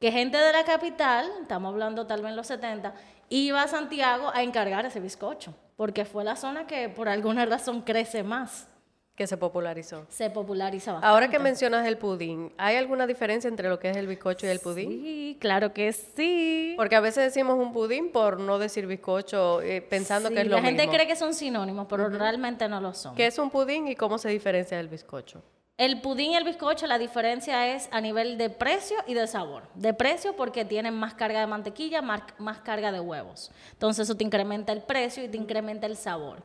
Que 0.04 0.12
gente 0.12 0.36
de 0.36 0.52
la 0.52 0.64
capital, 0.64 1.32
estamos 1.40 1.72
hablando 1.72 2.06
tal 2.06 2.20
vez 2.20 2.28
en 2.28 2.36
los 2.36 2.46
70, 2.48 2.92
iba 3.30 3.62
a 3.62 3.68
Santiago 3.68 4.30
a 4.34 4.42
encargar 4.42 4.84
ese 4.84 5.00
bizcocho, 5.00 5.54
porque 5.78 6.04
fue 6.04 6.24
la 6.24 6.36
zona 6.36 6.66
que 6.66 6.90
por 6.90 7.08
alguna 7.08 7.46
razón 7.46 7.80
crece 7.80 8.22
más. 8.22 8.68
Que 9.16 9.26
se 9.26 9.38
popularizó. 9.38 10.04
Se 10.10 10.28
popularizó 10.28 10.98
Ahora 11.00 11.30
que 11.30 11.38
mencionas 11.38 11.86
el 11.86 11.96
pudín, 11.96 12.52
¿hay 12.58 12.76
alguna 12.76 13.06
diferencia 13.06 13.48
entre 13.48 13.70
lo 13.70 13.78
que 13.78 13.88
es 13.88 13.96
el 13.96 14.06
bizcocho 14.06 14.46
y 14.46 14.50
el 14.50 14.60
pudín? 14.60 14.90
Sí, 14.90 15.38
claro 15.40 15.72
que 15.72 15.90
sí. 15.94 16.74
Porque 16.76 16.96
a 16.96 17.00
veces 17.00 17.24
decimos 17.24 17.58
un 17.58 17.72
pudín 17.72 18.12
por 18.12 18.38
no 18.38 18.58
decir 18.58 18.86
bizcocho, 18.86 19.62
eh, 19.62 19.80
pensando 19.80 20.28
que 20.28 20.42
es 20.42 20.48
lo 20.48 20.56
mismo. 20.56 20.70
La 20.70 20.76
gente 20.76 20.94
cree 20.94 21.06
que 21.06 21.16
son 21.16 21.32
sinónimos, 21.32 21.86
pero 21.88 22.10
realmente 22.10 22.68
no 22.68 22.78
lo 22.78 22.92
son. 22.92 23.14
¿Qué 23.14 23.24
es 23.24 23.38
un 23.38 23.48
pudín 23.48 23.88
y 23.88 23.96
cómo 23.96 24.18
se 24.18 24.28
diferencia 24.28 24.76
del 24.76 24.88
bizcocho? 24.88 25.42
El 25.76 26.00
pudín 26.00 26.30
y 26.30 26.36
el 26.36 26.44
bizcocho, 26.44 26.86
la 26.86 26.98
diferencia 26.98 27.74
es 27.74 27.88
a 27.90 28.00
nivel 28.00 28.38
de 28.38 28.48
precio 28.48 28.96
y 29.08 29.14
de 29.14 29.26
sabor. 29.26 29.64
De 29.74 29.92
precio 29.92 30.36
porque 30.36 30.64
tienen 30.64 30.94
más 30.94 31.14
carga 31.14 31.40
de 31.40 31.48
mantequilla, 31.48 32.00
más, 32.00 32.60
carga 32.60 32.92
de 32.92 33.00
huevos. 33.00 33.50
Entonces 33.72 34.04
eso 34.04 34.16
te 34.16 34.22
incrementa 34.22 34.72
el 34.72 34.82
precio 34.82 35.24
y 35.24 35.28
te 35.28 35.36
incrementa 35.36 35.86
el 35.86 35.96
sabor. 35.96 36.44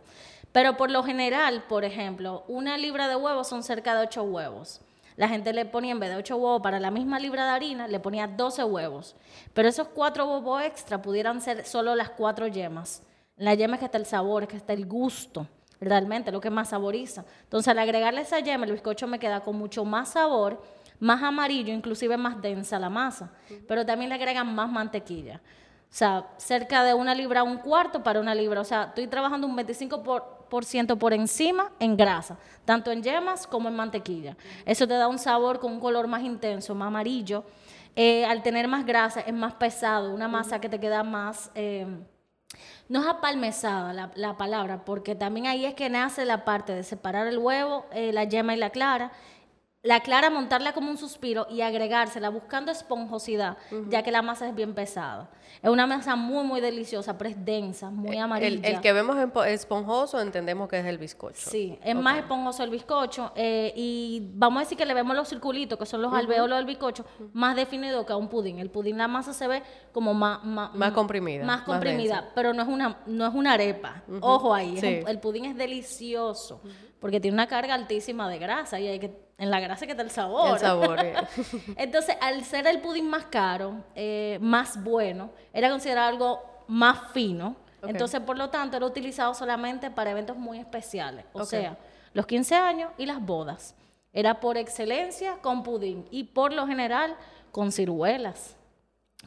Pero 0.52 0.78
por 0.78 0.90
lo 0.90 1.04
general, 1.04 1.64
por 1.70 1.86
ejemplo, 1.86 2.44
una 2.48 2.76
libra 2.80 3.08
de 3.08 3.16
huevos 3.16 3.48
son 3.48 3.62
cerca 3.62 3.94
de 3.94 4.08
8 4.08 4.24
huevos. 4.24 4.82
La 5.16 5.30
gente 5.30 5.54
le 5.54 5.66
ponía, 5.66 5.92
en 5.92 6.00
vez 6.00 6.10
de 6.10 6.16
8 6.16 6.36
huevos 6.36 6.64
para 6.64 6.80
la 6.80 6.90
misma 6.90 7.20
libra 7.20 7.46
de 7.46 7.52
harina, 7.52 7.88
le 7.88 8.00
ponía 8.00 8.26
12 8.26 8.64
huevos. 8.64 9.16
Pero 9.54 9.70
esos 9.70 9.90
4 9.90 10.26
huevos 10.26 10.64
extra 10.64 11.04
pudieran 11.04 11.40
ser 11.40 11.68
solo 11.68 11.94
las 11.94 12.10
4 12.10 12.48
yemas. 12.48 13.04
la 13.38 13.54
yema 13.54 13.76
es 13.76 13.80
que 13.80 13.86
está 13.86 14.00
el 14.00 14.08
sabor, 14.08 14.44
es 14.44 14.50
que 14.50 14.58
está 14.58 14.74
el 14.74 14.88
gusto, 14.88 15.46
realmente, 15.80 16.32
lo 16.32 16.42
que 16.42 16.50
más 16.50 16.70
saboriza. 16.70 17.26
Entonces, 17.44 17.70
al 17.70 17.80
agregarle 17.80 18.22
esa 18.22 18.40
yema, 18.40 18.66
el 18.66 18.74
bizcocho 18.74 19.08
me 19.08 19.20
queda 19.20 19.42
con 19.42 19.56
mucho 19.58 19.86
más 19.86 20.10
sabor, 20.10 20.62
más 21.00 21.24
amarillo, 21.24 21.74
inclusive 21.74 22.18
más 22.18 22.42
densa 22.42 22.80
la 22.80 22.90
masa. 22.90 23.32
Pero 23.68 23.86
también 23.86 24.10
le 24.10 24.16
agregan 24.16 24.54
más 24.54 24.70
mantequilla. 24.70 25.42
O 25.92 25.96
sea, 25.96 26.28
cerca 26.38 26.84
de 26.84 26.94
una 26.94 27.16
libra, 27.16 27.44
un 27.44 27.58
cuarto 27.58 28.04
para 28.04 28.20
una 28.20 28.36
libra. 28.36 28.62
O 28.62 28.66
sea, 28.66 28.84
estoy 28.84 29.08
trabajando 29.08 29.48
un 29.48 29.56
25 29.56 30.04
por, 30.04 30.46
por 30.50 31.14
encima 31.14 31.72
en 31.80 31.98
grasa, 31.98 32.38
tanto 32.66 32.92
en 32.92 33.02
yemas 33.02 33.48
como 33.48 33.70
en 33.70 33.76
mantequilla. 33.76 34.36
Eso 34.66 34.88
te 34.88 34.94
da 34.94 35.08
un 35.08 35.18
sabor 35.18 35.60
con 35.60 35.72
un 35.72 35.80
color 35.80 36.08
más 36.08 36.22
intenso, 36.22 36.76
más 36.76 36.88
amarillo. 36.88 37.44
Eh, 37.96 38.26
al 38.26 38.44
tener 38.44 38.68
más 38.68 38.86
grasa 38.86 39.22
es 39.22 39.34
más 39.34 39.54
pesado, 39.54 40.14
una 40.14 40.28
masa 40.28 40.60
que 40.60 40.70
te 40.70 40.80
queda 40.80 41.04
más... 41.04 41.52
Eh, 41.56 41.88
no 42.88 43.02
es 43.02 43.08
apalmesada 43.08 43.94
la, 43.94 44.12
la, 44.16 44.38
palabra, 44.38 44.84
porque 44.84 45.16
también 45.16 45.46
ahí 45.46 45.66
es 45.66 45.76
que 45.76 45.90
nace 45.90 46.26
la 46.26 46.46
parte 46.46 46.74
de 46.74 46.84
separar 46.84 47.28
el 47.28 47.38
huevo, 47.38 47.86
eh, 47.92 48.12
la 48.12 48.24
yema 48.24 48.56
y 48.56 48.58
la 48.58 48.72
clara, 48.72 49.12
la 49.82 50.02
clara 50.02 50.30
montarla 50.30 50.74
como 50.74 50.92
un 50.92 50.98
suspiro 50.98 51.48
y 51.50 51.62
agregársela 51.62 52.28
buscando 52.30 52.70
esponjosidad, 52.70 53.58
ya 53.88 54.04
que 54.04 54.12
la 54.12 54.22
masa 54.22 54.50
es 54.50 54.54
bien 54.54 54.74
pesada. 54.76 55.30
Es 55.64 55.70
una 55.70 55.88
masa 55.88 56.18
muy, 56.18 56.44
muy 56.44 56.60
deliciosa, 56.60 57.18
pero 57.18 57.30
es 57.30 57.46
densa, 57.46 57.90
muy 57.90 58.18
El, 58.18 58.24
amarilla. 58.24 58.68
el 58.68 58.82
que 58.82 58.92
vemos 58.92 59.18
esponjoso 59.48 60.20
entendemos 60.20 60.68
que 60.68 60.80
es 60.80 60.86
el 60.86 60.98
bizcocho. 60.98 61.50
Sí, 61.50 61.80
es 61.82 61.96
más 61.96 62.18
esponjoso 62.18 62.62
el 62.64 62.70
bizcocho 62.72 63.32
eh, 63.36 63.72
y 63.74 64.30
vamos 64.34 64.58
a 64.58 64.64
decir 64.66 64.78
que 64.78 64.86
le 64.86 64.94
vemos 64.94 65.16
los 65.16 65.30
circulitos, 65.30 65.80
que 65.80 65.86
son 65.86 66.02
los 66.02 66.14
alveolos 66.14 66.58
del 66.58 66.66
bizcocho, 66.66 67.06
más 67.32 67.56
definido 67.56 68.06
que 68.06 68.12
a 68.12 68.18
un 68.18 68.28
pudín. 68.28 68.60
El 68.60 68.70
pudín 68.70 68.98
la 68.98 69.08
masa 69.08 69.32
se 69.34 69.48
ve 69.48 69.64
como 69.94 70.14
más... 70.14 70.44
Más, 70.44 70.76
Más 70.76 70.92
comprimida, 70.92 71.46
Más 71.46 71.62
comprimida, 71.62 72.30
pero 72.36 72.54
no 72.54 72.64
es 72.64 72.68
una, 72.68 72.98
no 73.06 73.26
es 73.26 73.34
una 73.34 73.54
arepa. 73.54 74.04
Ojo 74.20 74.54
ahí, 74.54 74.76
es 74.76 74.82
Sí. 74.82 75.00
un- 75.04 75.08
el 75.08 75.20
pudín 75.20 75.46
es 75.46 75.56
delicioso 75.56 76.62
porque 77.00 77.22
tiene 77.22 77.36
una 77.36 77.48
carga 77.48 77.76
altísima 77.76 78.28
de 78.30 78.40
grasa 78.40 78.78
y 78.80 78.88
hay 78.88 79.00
que, 79.00 79.29
en 79.40 79.50
la 79.50 79.60
grasa 79.60 79.86
que 79.86 79.94
está 79.94 80.04
el 80.04 80.12
sabor. 80.12 80.54
El 80.54 80.60
sabor. 80.60 81.00
eh. 81.00 81.16
Entonces, 81.78 82.16
al 82.22 82.44
ser 82.44 82.68
el 82.68 82.82
pudín 82.82 83.10
más 83.10 83.26
caro, 83.26 83.84
eh, 83.96 84.38
más 84.42 84.84
bueno, 84.84 85.32
era 85.54 85.70
considerado 85.70 86.10
algo 86.10 86.44
más 86.68 87.12
fino. 87.14 87.56
Entonces, 87.82 88.20
por 88.20 88.38
lo 88.38 88.50
tanto, 88.50 88.78
era 88.78 88.86
utilizado 88.86 89.34
solamente 89.34 89.90
para 89.90 90.12
eventos 90.12 90.36
muy 90.36 90.60
especiales. 90.60 91.26
O 91.32 91.46
sea, 91.46 91.78
los 92.14 92.26
15 92.26 92.56
años 92.56 92.92
y 92.98 93.06
las 93.06 93.22
bodas. 93.26 93.76
Era 94.12 94.40
por 94.40 94.58
excelencia 94.58 95.38
con 95.42 95.64
pudín 95.64 96.06
y 96.12 96.26
por 96.26 96.52
lo 96.52 96.68
general 96.68 97.16
con 97.52 97.72
ciruelas. 97.72 98.58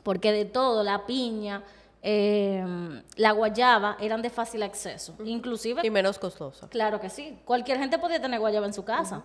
Porque 0.03 0.33
de 0.33 0.45
todo, 0.45 0.83
la 0.83 1.07
piña, 1.07 1.63
eh, 2.03 3.03
la 3.17 3.31
guayaba 3.33 3.97
eran 4.01 4.23
de 4.23 4.31
fácil 4.31 4.63
acceso. 4.63 5.15
Inclusive 5.25 5.83
y 5.85 5.91
menos 5.91 6.19
costoso. 6.19 6.69
Claro 6.69 7.01
que 7.01 7.09
sí. 7.09 7.39
Cualquier 7.45 7.79
gente 7.79 7.99
podía 7.99 8.21
tener 8.21 8.41
guayaba 8.41 8.67
en 8.67 8.73
su 8.73 8.85
casa. 8.85 9.23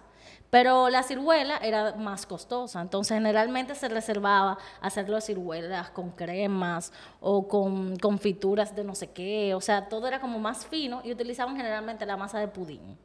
Pero 0.50 0.90
la 0.90 1.04
ciruela 1.04 1.58
era 1.58 1.96
más 1.96 2.26
costosa. 2.26 2.80
Entonces, 2.82 3.16
generalmente 3.18 3.76
se 3.76 3.90
reservaba 3.90 4.58
hacerlo 4.82 5.16
de 5.16 5.22
ciruelas 5.22 5.90
con 5.90 6.12
cremas 6.12 6.94
o 7.20 7.48
con 7.48 7.98
confituras 7.98 8.76
de 8.76 8.84
no 8.84 8.96
sé 8.96 9.12
qué. 9.12 9.54
O 9.56 9.62
sea, 9.62 9.90
todo 9.90 10.08
era 10.08 10.22
como 10.22 10.40
más 10.40 10.66
fino 10.66 11.02
y 11.04 11.12
utilizaban 11.12 11.58
generalmente 11.58 12.06
la 12.06 12.16
masa 12.16 12.40
de 12.40 12.48
pudín. 12.48 12.98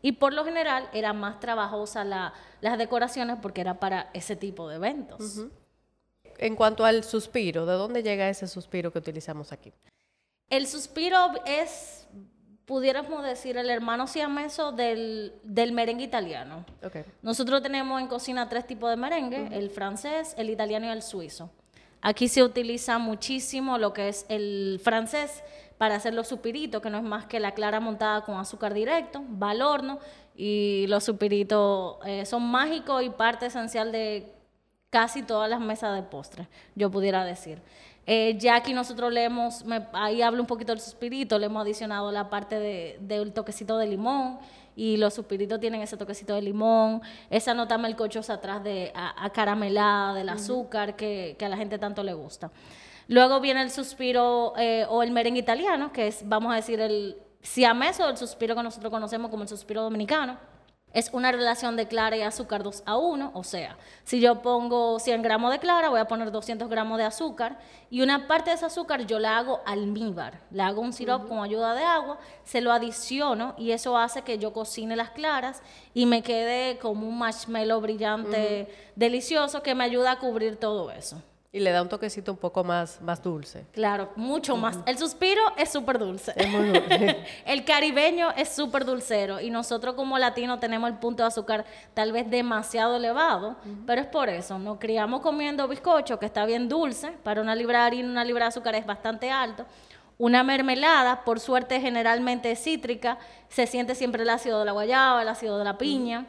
Y 0.00 0.12
por 0.12 0.32
lo 0.32 0.44
general 0.44 0.88
era 0.92 1.12
más 1.12 1.38
trabajosa 1.40 2.04
la- 2.04 2.32
las 2.60 2.78
decoraciones 2.78 3.36
porque 3.42 3.60
era 3.60 3.78
para 3.80 4.10
ese 4.14 4.36
tipo 4.36 4.68
de 4.68 4.76
eventos. 4.76 5.40
En 6.38 6.56
cuanto 6.56 6.84
al 6.84 7.04
suspiro, 7.04 7.66
¿de 7.66 7.74
dónde 7.74 8.02
llega 8.02 8.28
ese 8.28 8.46
suspiro 8.46 8.92
que 8.92 8.98
utilizamos 8.98 9.52
aquí? 9.52 9.72
El 10.48 10.66
suspiro 10.66 11.32
es, 11.44 12.06
pudiéramos 12.64 13.24
decir, 13.24 13.56
el 13.56 13.68
hermano 13.68 14.06
siameso 14.06 14.72
del, 14.72 15.34
del 15.42 15.72
merengue 15.72 16.04
italiano. 16.04 16.64
Ok. 16.82 16.98
Nosotros 17.22 17.62
tenemos 17.62 18.00
en 18.00 18.06
cocina 18.06 18.48
tres 18.48 18.66
tipos 18.66 18.88
de 18.88 18.96
merengue, 18.96 19.48
el 19.52 19.70
francés, 19.70 20.34
el 20.38 20.48
italiano 20.48 20.86
y 20.86 20.90
el 20.90 21.02
suizo. 21.02 21.50
Aquí 22.00 22.28
se 22.28 22.42
utiliza 22.42 22.98
muchísimo 22.98 23.76
lo 23.76 23.92
que 23.92 24.08
es 24.08 24.24
el 24.28 24.80
francés 24.82 25.42
para 25.78 25.96
hacer 25.96 26.14
los 26.14 26.28
supiritos, 26.28 26.80
que 26.80 26.90
no 26.90 26.98
es 26.98 27.04
más 27.04 27.26
que 27.26 27.40
la 27.40 27.52
clara 27.52 27.80
montada 27.80 28.24
con 28.24 28.36
azúcar 28.36 28.72
directo, 28.72 29.22
va 29.42 29.50
al 29.50 29.62
horno 29.62 29.98
y 30.36 30.86
los 30.88 31.04
supiritos 31.04 31.96
eh, 32.06 32.24
son 32.24 32.44
mágicos 32.44 33.02
y 33.02 33.10
parte 33.10 33.46
esencial 33.46 33.90
de 33.90 34.32
casi 34.90 35.22
todas 35.22 35.50
las 35.50 35.60
mesas 35.60 35.94
de 35.94 36.02
postres, 36.02 36.46
yo 36.74 36.90
pudiera 36.90 37.24
decir. 37.24 37.60
Eh, 38.06 38.36
ya 38.38 38.56
aquí 38.56 38.72
nosotros 38.72 39.12
le 39.12 39.24
hemos, 39.24 39.64
me- 39.66 39.86
ahí 39.92 40.22
hablo 40.22 40.40
un 40.40 40.46
poquito 40.46 40.72
del 40.72 40.80
suspirito, 40.80 41.38
le 41.38 41.46
hemos 41.46 41.60
adicionado 41.62 42.10
la 42.10 42.30
parte 42.30 42.58
de- 42.58 42.96
del 43.00 43.32
toquecito 43.34 43.76
de 43.76 43.86
limón 43.86 44.38
y 44.74 44.96
los 44.96 45.12
suspiritos 45.12 45.60
tienen 45.60 45.82
ese 45.82 45.96
toquecito 45.98 46.34
de 46.34 46.40
limón, 46.40 47.02
esa 47.28 47.52
nota 47.52 47.76
melcochosa 47.76 48.34
atrás 48.34 48.64
de 48.64 48.92
a, 48.94 49.24
acaramelada 49.26 50.14
del 50.14 50.30
azúcar 50.30 50.96
que, 50.96 51.36
que 51.38 51.44
a 51.44 51.48
la 51.50 51.56
gente 51.58 51.78
tanto 51.78 52.02
le 52.02 52.14
gusta. 52.14 52.50
Luego 53.08 53.40
viene 53.40 53.60
el 53.62 53.70
suspiro 53.70 54.54
eh, 54.56 54.86
o 54.88 55.02
el 55.02 55.10
merengue 55.10 55.40
italiano, 55.40 55.92
que 55.92 56.06
es, 56.06 56.26
vamos 56.26 56.52
a 56.52 56.56
decir, 56.56 56.80
el 56.80 57.16
siamés 57.42 58.00
o 58.00 58.08
el 58.08 58.16
suspiro 58.16 58.54
que 58.54 58.62
nosotros 58.62 58.90
conocemos 58.90 59.30
como 59.30 59.42
el 59.42 59.48
suspiro 59.50 59.82
dominicano. 59.82 60.38
Es 60.98 61.10
una 61.12 61.30
relación 61.30 61.76
de 61.76 61.86
clara 61.86 62.16
y 62.16 62.22
azúcar 62.22 62.64
2 62.64 62.82
a 62.84 62.96
1, 62.96 63.30
o 63.32 63.44
sea, 63.44 63.76
si 64.02 64.18
yo 64.18 64.42
pongo 64.42 64.98
100 64.98 65.22
gramos 65.22 65.52
de 65.52 65.60
clara, 65.60 65.90
voy 65.90 66.00
a 66.00 66.08
poner 66.08 66.32
200 66.32 66.68
gramos 66.68 66.98
de 66.98 67.04
azúcar 67.04 67.56
y 67.88 68.00
una 68.00 68.26
parte 68.26 68.50
de 68.50 68.56
ese 68.56 68.66
azúcar 68.66 69.06
yo 69.06 69.20
la 69.20 69.38
hago 69.38 69.60
almíbar, 69.64 70.40
le 70.50 70.60
hago 70.60 70.80
un 70.80 70.92
sirope 70.92 71.28
con 71.28 71.44
ayuda 71.44 71.76
de 71.76 71.84
agua, 71.84 72.18
se 72.42 72.60
lo 72.60 72.72
adiciono 72.72 73.54
y 73.56 73.70
eso 73.70 73.96
hace 73.96 74.22
que 74.22 74.38
yo 74.38 74.52
cocine 74.52 74.96
las 74.96 75.10
claras 75.10 75.62
y 75.94 76.04
me 76.04 76.20
quede 76.24 76.78
como 76.78 77.06
un 77.06 77.16
marshmallow 77.16 77.80
brillante, 77.80 78.66
delicioso, 78.96 79.62
que 79.62 79.76
me 79.76 79.84
ayuda 79.84 80.10
a 80.10 80.18
cubrir 80.18 80.56
todo 80.56 80.90
eso. 80.90 81.22
Y 81.50 81.60
le 81.60 81.70
da 81.70 81.80
un 81.80 81.88
toquecito 81.88 82.30
un 82.30 82.36
poco 82.36 82.62
más, 82.62 83.00
más 83.00 83.22
dulce. 83.22 83.64
Claro, 83.72 84.12
mucho 84.16 84.54
más. 84.54 84.78
El 84.84 84.98
suspiro 84.98 85.40
es 85.56 85.70
súper 85.70 85.98
dulce. 85.98 86.34
Es 86.36 86.46
muy 86.46 86.68
dulce. 86.68 87.24
el 87.46 87.64
caribeño 87.64 88.30
es 88.36 88.50
súper 88.50 88.84
dulcero 88.84 89.40
y 89.40 89.48
nosotros 89.48 89.94
como 89.94 90.18
latinos 90.18 90.60
tenemos 90.60 90.90
el 90.90 90.98
punto 90.98 91.22
de 91.22 91.28
azúcar 91.28 91.64
tal 91.94 92.12
vez 92.12 92.28
demasiado 92.30 92.96
elevado, 92.96 93.56
pero 93.86 94.02
es 94.02 94.06
por 94.06 94.28
eso, 94.28 94.58
nos 94.58 94.78
criamos 94.78 95.22
comiendo 95.22 95.66
bizcocho 95.66 96.18
que 96.18 96.26
está 96.26 96.44
bien 96.44 96.68
dulce, 96.68 97.12
para 97.22 97.40
una 97.40 97.54
libra 97.54 97.80
de 97.80 97.86
harina, 97.86 98.10
una 98.10 98.24
libra 98.24 98.44
de 98.44 98.48
azúcar 98.48 98.74
es 98.74 98.84
bastante 98.84 99.30
alto. 99.30 99.64
Una 100.18 100.42
mermelada, 100.42 101.24
por 101.24 101.40
suerte 101.40 101.80
generalmente 101.80 102.50
es 102.50 102.62
cítrica, 102.62 103.18
se 103.48 103.66
siente 103.66 103.94
siempre 103.94 104.24
el 104.24 104.30
ácido 104.30 104.58
de 104.58 104.66
la 104.66 104.72
guayaba, 104.72 105.22
el 105.22 105.28
ácido 105.28 105.56
de 105.58 105.64
la 105.64 105.78
piña, 105.78 106.26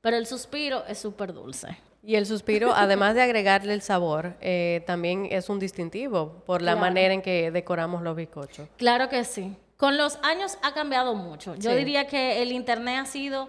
pero 0.00 0.16
el 0.16 0.26
suspiro 0.26 0.84
es 0.86 0.98
súper 0.98 1.32
dulce. 1.32 1.78
Y 2.06 2.16
el 2.16 2.26
suspiro, 2.26 2.74
además 2.74 3.14
de 3.14 3.22
agregarle 3.22 3.72
el 3.72 3.80
sabor, 3.80 4.34
eh, 4.42 4.82
también 4.86 5.26
es 5.30 5.48
un 5.48 5.58
distintivo 5.58 6.42
por 6.44 6.60
la 6.60 6.72
Claro. 6.72 6.80
manera 6.80 7.14
en 7.14 7.22
que 7.22 7.50
decoramos 7.50 8.02
los 8.02 8.14
bizcochos. 8.14 8.68
Claro 8.76 9.08
que 9.08 9.24
sí. 9.24 9.56
Con 9.78 9.96
los 9.96 10.18
años 10.22 10.58
ha 10.62 10.74
cambiado 10.74 11.14
mucho. 11.14 11.54
Yo 11.56 11.70
Sí. 11.70 11.76
diría 11.76 12.06
que 12.06 12.42
el 12.42 12.52
Internet 12.52 12.98
ha 13.00 13.06
sido 13.06 13.48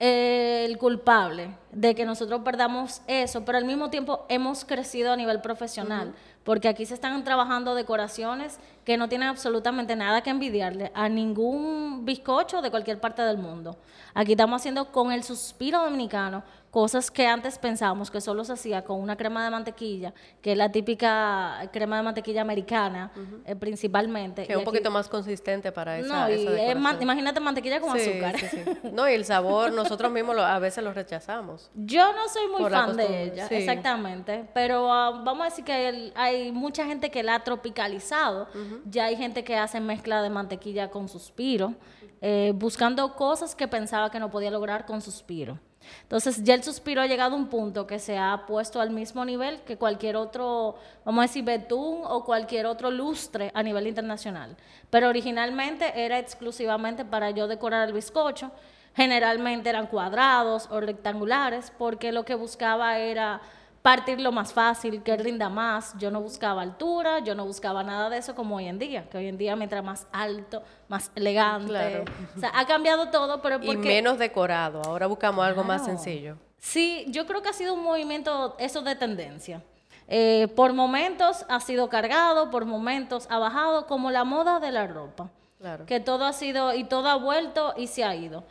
eh, 0.00 0.64
el 0.64 0.78
culpable 0.78 1.48
de 1.72 1.94
que 1.96 2.04
nosotros 2.04 2.42
perdamos 2.44 3.02
eso, 3.08 3.44
pero 3.44 3.58
al 3.58 3.64
mismo 3.64 3.90
tiempo 3.90 4.24
hemos 4.28 4.64
crecido 4.64 5.12
a 5.12 5.16
nivel 5.16 5.40
profesional, 5.40 6.14
porque 6.44 6.68
aquí 6.68 6.86
se 6.86 6.94
están 6.94 7.24
trabajando 7.24 7.74
decoraciones 7.74 8.60
que 8.88 8.96
no 8.96 9.06
tienen 9.06 9.28
absolutamente 9.28 9.94
nada 9.96 10.22
que 10.22 10.30
envidiarle 10.30 10.90
a 10.94 11.10
ningún 11.10 12.06
bizcocho 12.06 12.62
de 12.62 12.70
cualquier 12.70 12.98
parte 12.98 13.20
del 13.20 13.36
mundo. 13.36 13.76
Aquí 14.14 14.32
estamos 14.32 14.62
haciendo 14.62 14.90
con 14.90 15.12
el 15.12 15.22
suspiro 15.24 15.82
dominicano 15.82 16.42
cosas 16.70 17.10
que 17.10 17.26
antes 17.26 17.58
pensábamos 17.58 18.10
que 18.10 18.20
solo 18.20 18.44
se 18.44 18.52
hacía 18.52 18.84
con 18.84 19.00
una 19.00 19.16
crema 19.16 19.42
de 19.42 19.50
mantequilla, 19.50 20.12
que 20.42 20.52
es 20.52 20.58
la 20.58 20.70
típica 20.70 21.68
crema 21.72 21.96
de 21.96 22.02
mantequilla 22.02 22.42
americana, 22.42 23.10
eh, 23.46 23.56
principalmente. 23.56 24.44
Que 24.46 24.52
es 24.52 24.56
un 24.56 24.62
aquí- 24.62 24.66
poquito 24.66 24.90
más 24.90 25.08
consistente 25.08 25.72
para 25.72 25.98
esa, 25.98 26.08
no, 26.08 26.30
y 26.30 26.32
esa 26.34 26.42
es 26.42 26.50
decoración. 26.50 26.82
man- 26.82 26.96
imagínate 27.02 27.40
mantequilla 27.40 27.80
con 27.80 27.98
Sí, 27.98 28.10
azúcar. 28.10 28.38
sí, 28.38 28.46
sí. 28.50 28.64
No, 28.92 29.08
y 29.08 29.14
el 29.14 29.24
sabor 29.24 29.72
nosotros 29.72 30.12
mismos 30.12 30.36
lo- 30.36 30.44
a 30.44 30.58
veces 30.58 30.84
lo 30.84 30.92
rechazamos. 30.92 31.70
Yo 31.74 32.12
no 32.12 32.28
soy 32.28 32.48
muy 32.48 32.70
fan 32.70 32.96
de 32.98 33.22
ella, 33.24 33.46
exactamente, 33.46 34.46
pero 34.52 34.92
ah, 34.92 35.22
vamos 35.24 35.42
a 35.42 35.44
decir 35.50 35.64
que 35.64 35.88
el- 35.88 36.12
hay 36.16 36.52
mucha 36.52 36.84
gente 36.84 37.10
que 37.10 37.22
la 37.22 37.36
ha 37.36 37.44
tropicalizado, 37.44 38.46
ya 38.84 39.04
hay 39.04 39.16
gente 39.16 39.44
que 39.44 39.56
hace 39.56 39.80
mezcla 39.80 40.22
de 40.22 40.30
mantequilla 40.30 40.90
con 40.90 41.08
suspiro, 41.08 41.74
eh, 42.20 42.52
buscando 42.54 43.14
cosas 43.14 43.54
que 43.54 43.68
pensaba 43.68 44.10
que 44.10 44.18
no 44.18 44.30
podía 44.30 44.50
lograr 44.50 44.86
con 44.86 45.00
suspiro. 45.00 45.58
Entonces 46.02 46.42
ya 46.42 46.54
el 46.54 46.62
suspiro 46.62 47.00
ha 47.00 47.06
llegado 47.06 47.34
a 47.34 47.38
un 47.38 47.48
punto 47.48 47.86
que 47.86 47.98
se 47.98 48.18
ha 48.18 48.44
puesto 48.46 48.80
al 48.80 48.90
mismo 48.90 49.24
nivel 49.24 49.60
que 49.62 49.76
cualquier 49.76 50.16
otro, 50.16 50.76
vamos 51.04 51.20
a 51.20 51.26
decir, 51.26 51.44
betún 51.44 52.02
o 52.04 52.24
cualquier 52.24 52.66
otro 52.66 52.90
lustre 52.90 53.50
a 53.54 53.62
nivel 53.62 53.86
internacional. 53.86 54.56
Pero 54.90 55.08
originalmente 55.08 55.92
era 55.94 56.18
exclusivamente 56.18 57.04
para 57.04 57.30
yo 57.30 57.48
decorar 57.48 57.88
el 57.88 57.94
bizcocho. 57.94 58.50
Generalmente 58.94 59.68
eran 59.68 59.86
cuadrados 59.86 60.68
o 60.70 60.80
rectangulares 60.80 61.72
porque 61.78 62.10
lo 62.10 62.24
que 62.24 62.34
buscaba 62.34 62.98
era 62.98 63.40
partir 63.88 64.20
lo 64.20 64.32
más 64.32 64.52
fácil, 64.52 65.02
que 65.02 65.16
rinda 65.16 65.48
más. 65.48 65.94
Yo 65.96 66.10
no 66.10 66.20
buscaba 66.20 66.60
altura, 66.60 67.20
yo 67.20 67.34
no 67.34 67.46
buscaba 67.46 67.82
nada 67.82 68.10
de 68.10 68.18
eso 68.18 68.34
como 68.34 68.56
hoy 68.56 68.66
en 68.66 68.78
día, 68.78 69.08
que 69.08 69.16
hoy 69.16 69.28
en 69.28 69.38
día 69.38 69.56
mientras 69.56 69.82
más 69.82 70.06
alto, 70.12 70.62
más 70.88 71.10
elegante. 71.14 71.68
Claro. 71.68 72.04
O 72.36 72.38
sea, 72.38 72.52
ha 72.54 72.66
cambiado 72.66 73.08
todo, 73.08 73.40
pero 73.40 73.58
Y 73.62 73.74
menos 73.78 74.18
decorado. 74.18 74.82
Ahora 74.84 75.06
buscamos 75.06 75.42
algo 75.42 75.64
más 75.64 75.86
sencillo. 75.86 76.36
Sí, 76.58 77.06
yo 77.08 77.26
creo 77.26 77.40
que 77.40 77.48
ha 77.48 77.54
sido 77.54 77.72
un 77.72 77.82
movimiento, 77.82 78.56
eso 78.58 78.82
de 78.82 78.94
tendencia. 78.94 79.62
Eh, 80.06 80.48
por 80.54 80.74
momentos 80.74 81.46
ha 81.48 81.58
sido 81.60 81.88
cargado, 81.88 82.50
por 82.50 82.66
momentos 82.66 83.26
ha 83.30 83.38
bajado, 83.38 83.86
como 83.86 84.10
la 84.10 84.24
moda 84.24 84.60
de 84.60 84.70
la 84.70 84.86
ropa. 84.86 85.30
Claro. 85.60 85.86
Que 85.86 85.98
todo 85.98 86.26
ha 86.26 86.34
sido, 86.34 86.74
y 86.74 86.84
todo 86.84 87.08
ha 87.08 87.16
vuelto 87.16 87.72
y 87.74 87.86
se 87.86 88.04
ha 88.04 88.14
ido. 88.14 88.44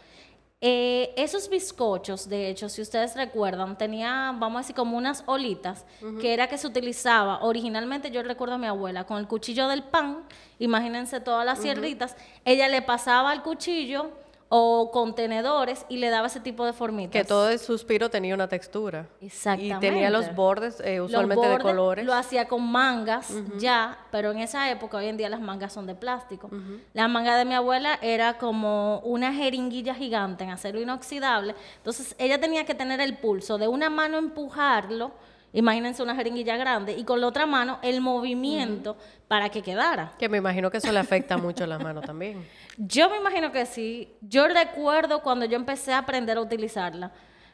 Eh, 0.60 1.14
esos 1.18 1.50
bizcochos, 1.50 2.28
de 2.28 2.50
hecho, 2.50 2.68
si 2.68 2.82
ustedes 2.82 3.16
recuerdan, 3.16 3.78
tenían, 3.78 4.40
vamos 4.40 4.58
a 4.58 4.62
decir, 4.62 4.76
como 4.76 4.98
unas 4.98 5.24
olitas, 5.28 5.86
que 6.20 6.34
era 6.34 6.48
que 6.48 6.58
se 6.58 6.66
utilizaba, 6.66 7.44
originalmente 7.44 8.10
yo 8.10 8.24
recuerdo 8.24 8.56
a 8.56 8.58
mi 8.58 8.66
abuela, 8.66 9.04
con 9.04 9.20
el 9.20 9.28
cuchillo 9.28 9.68
del 9.68 9.84
pan, 9.84 10.24
imagínense 10.58 11.20
todas 11.20 11.46
las 11.46 11.60
sierritas, 11.60 12.16
ella 12.44 12.68
le 12.70 12.82
pasaba 12.82 13.30
al 13.30 13.44
cuchillo 13.44 14.10
o 14.50 14.92
contenedores 14.92 15.86
y 15.90 15.98
le 15.98 16.10
daba 16.10 16.28
ese 16.28 16.40
tipo 16.40 16.66
de 16.66 16.74
formitas. 16.74 17.12
Que 17.12 17.28
todo 17.28 17.50
el 17.50 17.60
suspiro 17.60 18.10
tenía 18.10 18.34
una 18.34 18.48
textura. 18.48 19.08
Exactamente. 19.22 19.76
Y 19.76 19.90
tenía 19.90 20.10
los 20.10 20.34
bordes 20.34 20.80
eh, 20.80 20.98
Los 20.98 21.10
usualmente 21.10 21.48
de 21.48 21.60
colores. 21.60 22.06
Lo 22.06 22.14
hacía 22.14 22.48
con 22.48 22.64
mangas 22.64 23.34
ya, 23.58 23.98
pero 24.12 24.32
en 24.32 24.40
esa 24.40 24.70
época, 24.72 24.98
hoy 24.98 25.08
en 25.08 25.18
día 25.18 25.30
las 25.30 25.42
mangas 25.42 25.74
son 25.74 25.86
de 25.86 25.96
plástico. 25.96 26.50
La 26.94 27.08
manga 27.08 27.38
de 27.38 27.46
mi 27.46 27.56
abuela 27.56 28.00
era 28.02 28.38
como 28.38 29.00
una 29.00 29.34
jeringuilla 29.34 29.94
gigante 29.94 30.46
en 30.46 30.52
acero 30.52 30.80
inoxidable. 30.80 31.54
Entonces 31.78 32.16
ella 32.18 32.40
tenía 32.40 32.66
que 32.66 32.76
tener 32.76 33.02
el 33.02 33.18
pulso 33.18 33.58
de 33.58 33.68
una 33.68 33.90
mano 33.90 34.18
empujarlo, 34.18 35.12
imagínense 35.58 36.04
una 36.04 36.16
jeringuilla 36.16 36.56
grande, 36.58 36.94
y 36.94 37.04
con 37.04 37.20
la 37.20 37.28
otra 37.28 37.46
mano 37.46 37.80
el 37.82 38.00
movimiento 38.00 38.96
para 39.28 39.50
que 39.50 39.62
quedara. 39.62 40.14
Que 40.20 40.30
me 40.30 40.38
imagino 40.38 40.70
que 40.70 40.78
eso 40.78 40.92
le 40.92 41.00
afecta 41.00 41.38
mucho 41.38 41.64
a 41.64 41.68
las 41.68 41.82
manos 41.82 42.06
también. 42.06 42.48
Yo 42.78 43.10
me 43.10 43.18
imagino 43.18 43.52
que 43.52 43.66
sí. 43.66 44.14
Yo 44.22 44.48
recuerdo 44.48 45.22
cuando 45.24 45.46
yo 45.46 45.56
empecé 45.56 45.94
a 45.94 45.98
aprender 46.00 46.38
a 46.38 46.42
utilizarla. 46.42 47.12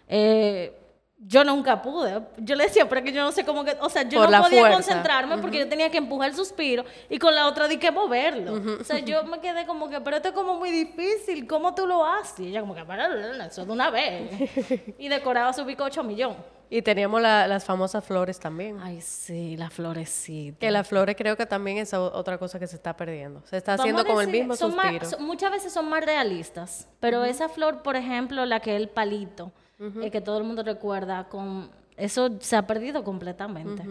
eh, 0.08 0.80
yo 1.26 1.46
nunca 1.46 1.82
pude. 1.82 2.22
Yo 2.38 2.54
le 2.56 2.66
decía, 2.66 2.90
pero 2.90 3.00
es 3.00 3.06
que 3.06 3.14
yo 3.14 3.24
no 3.24 3.32
sé 3.32 3.46
cómo 3.46 3.64
que. 3.64 3.78
O 3.80 3.90
sea, 3.90 4.02
yo 4.04 4.18
Por 4.20 4.26
no 4.26 4.32
la 4.32 4.42
podía 4.42 4.60
fuerza. 4.60 4.76
concentrarme 4.76 5.38
porque 5.38 5.60
yo 5.60 5.70
tenía 5.70 5.90
que 5.90 5.98
empujar 5.98 6.30
el 6.30 6.36
suspiro 6.36 6.84
y 7.10 7.18
con 7.18 7.34
la 7.34 7.48
otra 7.48 7.70
di 7.70 7.78
que 7.78 7.92
moverlo. 7.92 8.80
O 8.82 8.84
sea, 8.84 9.00
yo 9.00 9.24
me 9.24 9.40
quedé 9.40 9.66
como 9.66 9.88
que, 9.90 10.02
pero 10.02 10.18
esto 10.18 10.30
es 10.30 10.34
como 10.34 10.56
muy 10.56 10.70
difícil. 10.72 11.48
¿Cómo 11.48 11.74
tú 11.74 11.88
lo 11.88 12.06
haces? 12.06 12.42
Y 12.42 12.48
ella, 12.50 12.60
como 12.60 12.76
que, 12.76 12.84
para, 12.84 13.08
eso 13.46 13.66
de 13.66 13.72
una 13.72 13.90
vez. 13.90 14.30
y 15.00 15.08
decoraba 15.08 15.54
su 15.54 15.64
bicocho 15.64 16.04
millón. 16.04 16.36
Y 16.76 16.82
teníamos 16.82 17.22
la- 17.22 17.48
las 17.48 17.64
famosas 17.66 18.04
flores 18.04 18.40
también. 18.40 18.80
Ay, 18.82 19.00
sí, 19.00 19.56
la 19.58 19.70
florecita. 19.70 20.58
Que 20.58 20.72
las 20.72 20.88
flores 20.88 21.16
creo 21.16 21.38
que 21.38 21.46
también 21.46 21.78
es 21.78 21.94
otra 21.94 22.40
cosa 22.40 22.58
que 22.58 22.66
se 22.66 22.76
está 22.76 22.96
perdiendo. 22.98 23.44
Se 23.46 23.58
está 23.58 23.74
Vamos 23.78 23.82
haciendo 23.82 24.06
con 24.12 24.24
el 24.24 24.28
mismo 24.32 24.56
son 24.56 24.76
más- 24.76 24.86
suspiro. 24.88 25.06
son- 25.12 25.24
muchas 25.24 25.52
veces 25.52 25.72
son 25.72 25.88
más 25.88 26.04
realistas, 26.04 26.88
pero 27.00 27.26
esa 27.26 27.48
flor, 27.48 27.84
por 27.84 27.96
ejemplo, 27.96 28.44
la 28.48 28.60
que 28.60 28.76
es 28.76 28.82
el 28.82 28.90
palito, 28.90 29.52
eh, 30.02 30.10
que 30.10 30.20
todo 30.20 30.40
el 30.40 30.46
mundo 30.46 30.64
recuerda, 30.64 31.26
con 31.26 31.70
eso 31.96 32.32
se 32.40 32.56
ha 32.56 32.66
perdido 32.66 33.04
completamente. 33.04 33.84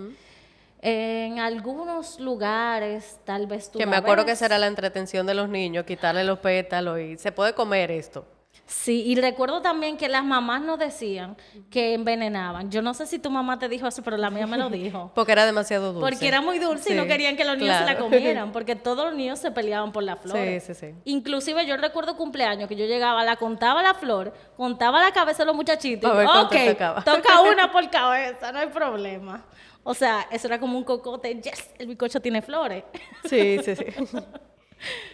En 0.81 1.39
algunos 1.39 2.19
lugares, 2.19 3.21
tal 3.25 3.47
vez 3.47 3.71
tú 3.71 3.79
que 3.79 3.87
me 3.87 3.95
acuerdo 3.95 4.25
que 4.25 4.33
esa 4.33 4.47
era 4.47 4.59
la 4.59 4.67
entretención 4.67 5.25
de 5.25 5.35
los 5.35 5.49
niños, 5.49 5.85
quitarle 5.85 6.25
los 6.25 6.41
pétalos 6.41 6.99
y 6.99 7.17
se 7.17 7.31
puede 7.31 7.55
comer 7.55 7.93
esto. 7.93 8.25
Sí, 8.67 9.03
y 9.07 9.17
recuerdo 9.17 9.61
también 9.61 9.97
que 9.97 10.09
las 10.09 10.25
mamás 10.25 10.63
nos 10.63 10.79
decían 10.79 11.37
que 11.71 11.95
envenenaban. 11.95 12.71
Yo 12.71 12.81
no 12.81 12.95
sé 12.95 13.07
si 13.07 13.19
tu 13.19 13.31
mamá 13.31 13.59
te 13.59 13.69
dijo 13.69 13.87
eso, 13.87 14.03
pero 14.03 14.17
la 14.17 14.31
mía 14.31 14.47
me 14.47 14.57
lo 14.57 14.71
dijo. 14.71 15.11
Porque 15.15 15.33
era 15.33 15.45
demasiado 15.45 15.93
dulce. 15.93 16.11
Porque 16.11 16.29
era 16.29 16.41
muy 16.41 16.59
dulce 16.59 16.93
y 16.93 16.97
no 16.97 17.07
querían 17.07 17.37
que 17.37 17.45
los 17.45 17.59
niños 17.59 17.77
se 17.77 17.85
la 17.85 17.99
comieran, 17.99 18.53
porque 18.53 18.75
todos 18.77 19.07
los 19.07 19.15
niños 19.15 19.39
se 19.39 19.51
peleaban 19.51 19.93
por 19.93 20.03
la 20.03 20.17
flor. 20.17 20.39
Sí, 20.39 20.61
sí, 20.61 20.75
sí. 20.75 20.95
Inclusive 21.05 21.67
yo 21.67 21.77
recuerdo 21.77 22.17
cumpleaños 22.17 22.69
que 22.69 22.77
yo 22.77 22.87
llegaba, 22.87 23.25
la 23.25 23.37
contaba 23.37 23.83
la 23.83 23.95
flor, 23.95 24.33
contaba 24.57 25.01
la 25.01 25.13
cabeza 25.13 25.43
de 25.43 25.47
los 25.47 25.57
muchachitos. 25.57 26.11
A 26.11 26.15
ver 26.15 26.27
ok, 26.27 26.73
tocaba". 26.73 27.05
toca 27.05 27.41
una 27.43 27.71
por 27.71 27.91
cabeza, 27.91 28.53
no 28.53 28.61
hay 28.61 28.69
problema. 28.69 29.45
O 29.85 29.95
sea, 29.95 30.27
eso 30.31 30.47
era 30.47 30.61
como 30.61 30.79
un 30.79 30.85
cocote, 30.85 31.35
yes, 31.41 31.71
el 31.79 31.89
bicocho 31.89 32.21
tiene 32.21 32.41
flores. 32.41 32.85
Sí, 33.25 33.59
sí, 33.65 33.77
sí. 33.77 33.85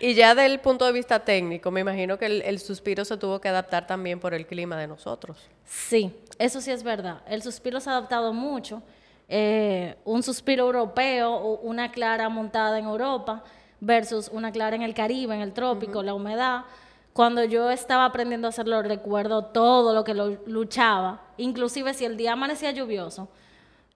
Y 0.01 0.15
ya 0.15 0.35
del 0.35 0.61
punto 0.61 0.85
de 0.87 0.93
vista 0.93 1.21
técnico, 1.21 1.71
me 1.71 1.81
imagino 1.81 2.19
que 2.19 2.27
el, 2.27 2.43
el 2.43 2.59
suspiro 2.59 3.05
se 3.05 3.17
tuvo 3.17 3.41
que 3.41 3.49
adaptar 3.49 3.87
también 3.87 4.21
por 4.21 4.35
el 4.35 4.47
clima 4.47 4.77
de 4.77 4.87
nosotros. 4.87 5.49
Sí, 5.65 6.13
eso 6.39 6.61
sí 6.61 6.71
es 6.71 6.83
verdad. 6.83 7.23
El 7.29 7.43
suspiro 7.43 7.81
se 7.81 7.91
ha 7.91 7.95
adaptado 7.95 8.33
mucho. 8.33 8.83
Eh, 9.31 9.95
un 10.07 10.23
suspiro 10.23 10.65
europeo 10.65 11.37
una 11.63 11.93
clara 11.93 12.31
montada 12.31 12.79
en 12.79 12.87
Europa 12.87 13.45
versus 13.79 14.31
una 14.33 14.51
clara 14.53 14.75
en 14.75 14.83
el 14.83 14.95
Caribe, 14.95 15.35
en 15.35 15.43
el 15.43 15.53
trópico, 15.53 16.03
la 16.03 16.15
humedad. 16.15 16.65
Cuando 17.13 17.45
yo 17.45 17.71
estaba 17.71 18.07
aprendiendo 18.07 18.47
a 18.47 18.51
hacerlo, 18.51 18.81
recuerdo 18.83 19.45
todo 19.47 19.93
lo 19.93 20.05
que 20.05 20.15
lo 20.15 20.39
luchaba. 20.47 21.21
Inclusive 21.37 21.93
si 21.93 22.05
el 22.05 22.17
día 22.17 22.33
amanecía 22.33 22.71
lluvioso, 22.71 23.29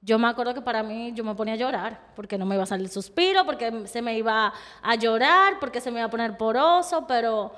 yo 0.03 0.19
me 0.19 0.27
acuerdo 0.27 0.53
que 0.53 0.61
para 0.61 0.83
mí 0.83 1.13
yo 1.15 1.23
me 1.23 1.35
ponía 1.35 1.55
a 1.55 1.57
llorar 1.57 2.01
porque 2.17 2.37
no 2.37 2.45
me 2.45 2.57
iba 2.57 2.65
a 2.65 2.67
salir 2.67 2.87
el 2.87 2.93
suspiro, 2.93 3.47
porque 3.47 3.87
se 3.87 4.03
me 4.03 4.19
iba 4.19 4.53
a 4.83 4.95
llorar, 4.97 5.61
porque 5.61 5.81
se 5.81 5.93
me 5.93 6.01
iba 6.01 6.07
a 6.07 6.11
poner 6.11 6.37
poroso, 6.37 7.07
pero 7.07 7.53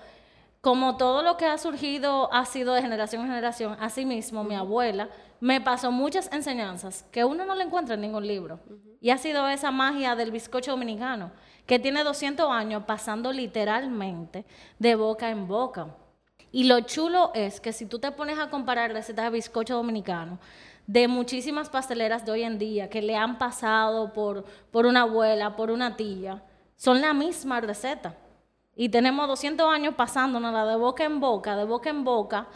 como 0.61 0.99
todo 0.99 1.23
lo 1.23 1.39
que 1.39 1.47
ha 1.47 1.57
surgido 1.57 2.33
ha 2.33 2.45
sido 2.45 2.75
de 2.75 2.83
generación 2.83 3.23
en 3.23 3.29
generación, 3.29 3.77
así 3.81 4.05
mismo 4.05 4.45
mi 4.45 4.55
abuela 4.55 5.09
me 5.41 5.61
pasó 5.61 5.91
muchas 5.91 6.31
enseñanzas 6.33 7.05
que 7.11 7.25
uno 7.25 7.47
no 7.47 7.55
le 7.55 7.65
encuentra 7.65 7.95
en 7.95 8.03
ningún 8.03 8.27
libro. 8.27 8.61
Y 9.01 9.11
ha 9.11 9.19
sido 9.19 9.49
esa 9.49 9.71
magia 9.71 10.15
del 10.15 10.31
bizcocho 10.31 10.71
dominicano, 10.71 11.33
que 11.67 11.79
tiene 11.79 12.05
200 12.05 12.51
años 12.51 12.85
pasando 12.87 13.33
literalmente 13.33 14.45
de 14.79 14.95
boca 14.95 15.31
en 15.31 15.47
boca. 15.47 15.89
Y 16.53 16.65
lo 16.65 16.81
chulo 16.81 17.31
es 17.35 17.61
que 17.61 17.73
si 17.73 17.87
tú 17.87 17.99
te 17.99 18.13
pones 18.13 18.39
a 18.39 18.49
comparar 18.49 18.93
recetas 18.93 19.25
de 19.25 19.31
bizcocho 19.31 19.75
dominicano 19.75 20.39
de 20.87 21.09
muchísimas 21.09 21.71
pasteleras 21.71 22.25
de 22.25 22.33
hoy 22.33 22.43
en 22.43 22.59
día 22.59 22.91
que 22.91 23.03
le 23.03 23.17
han 23.17 23.39
pasado 23.39 24.13
por, 24.13 24.45
por 24.71 24.87
una 24.87 25.03
abuela, 25.03 25.57
por 25.57 25.71
una 25.71 25.97
tía, 25.97 26.43
son 26.77 27.01
la 27.01 27.15
misma 27.15 27.61
receta. 27.61 28.15
Y 28.77 28.89
tenemos 28.89 29.29
200 29.29 29.67
años 29.73 29.95
pasándonos 29.95 30.69
de 30.69 30.77
boca 30.77 31.05
en 31.05 31.21
boca, 31.21 31.57
de 31.57 31.65
boca 31.65 31.91
en 31.91 32.05
boca, 32.05 32.49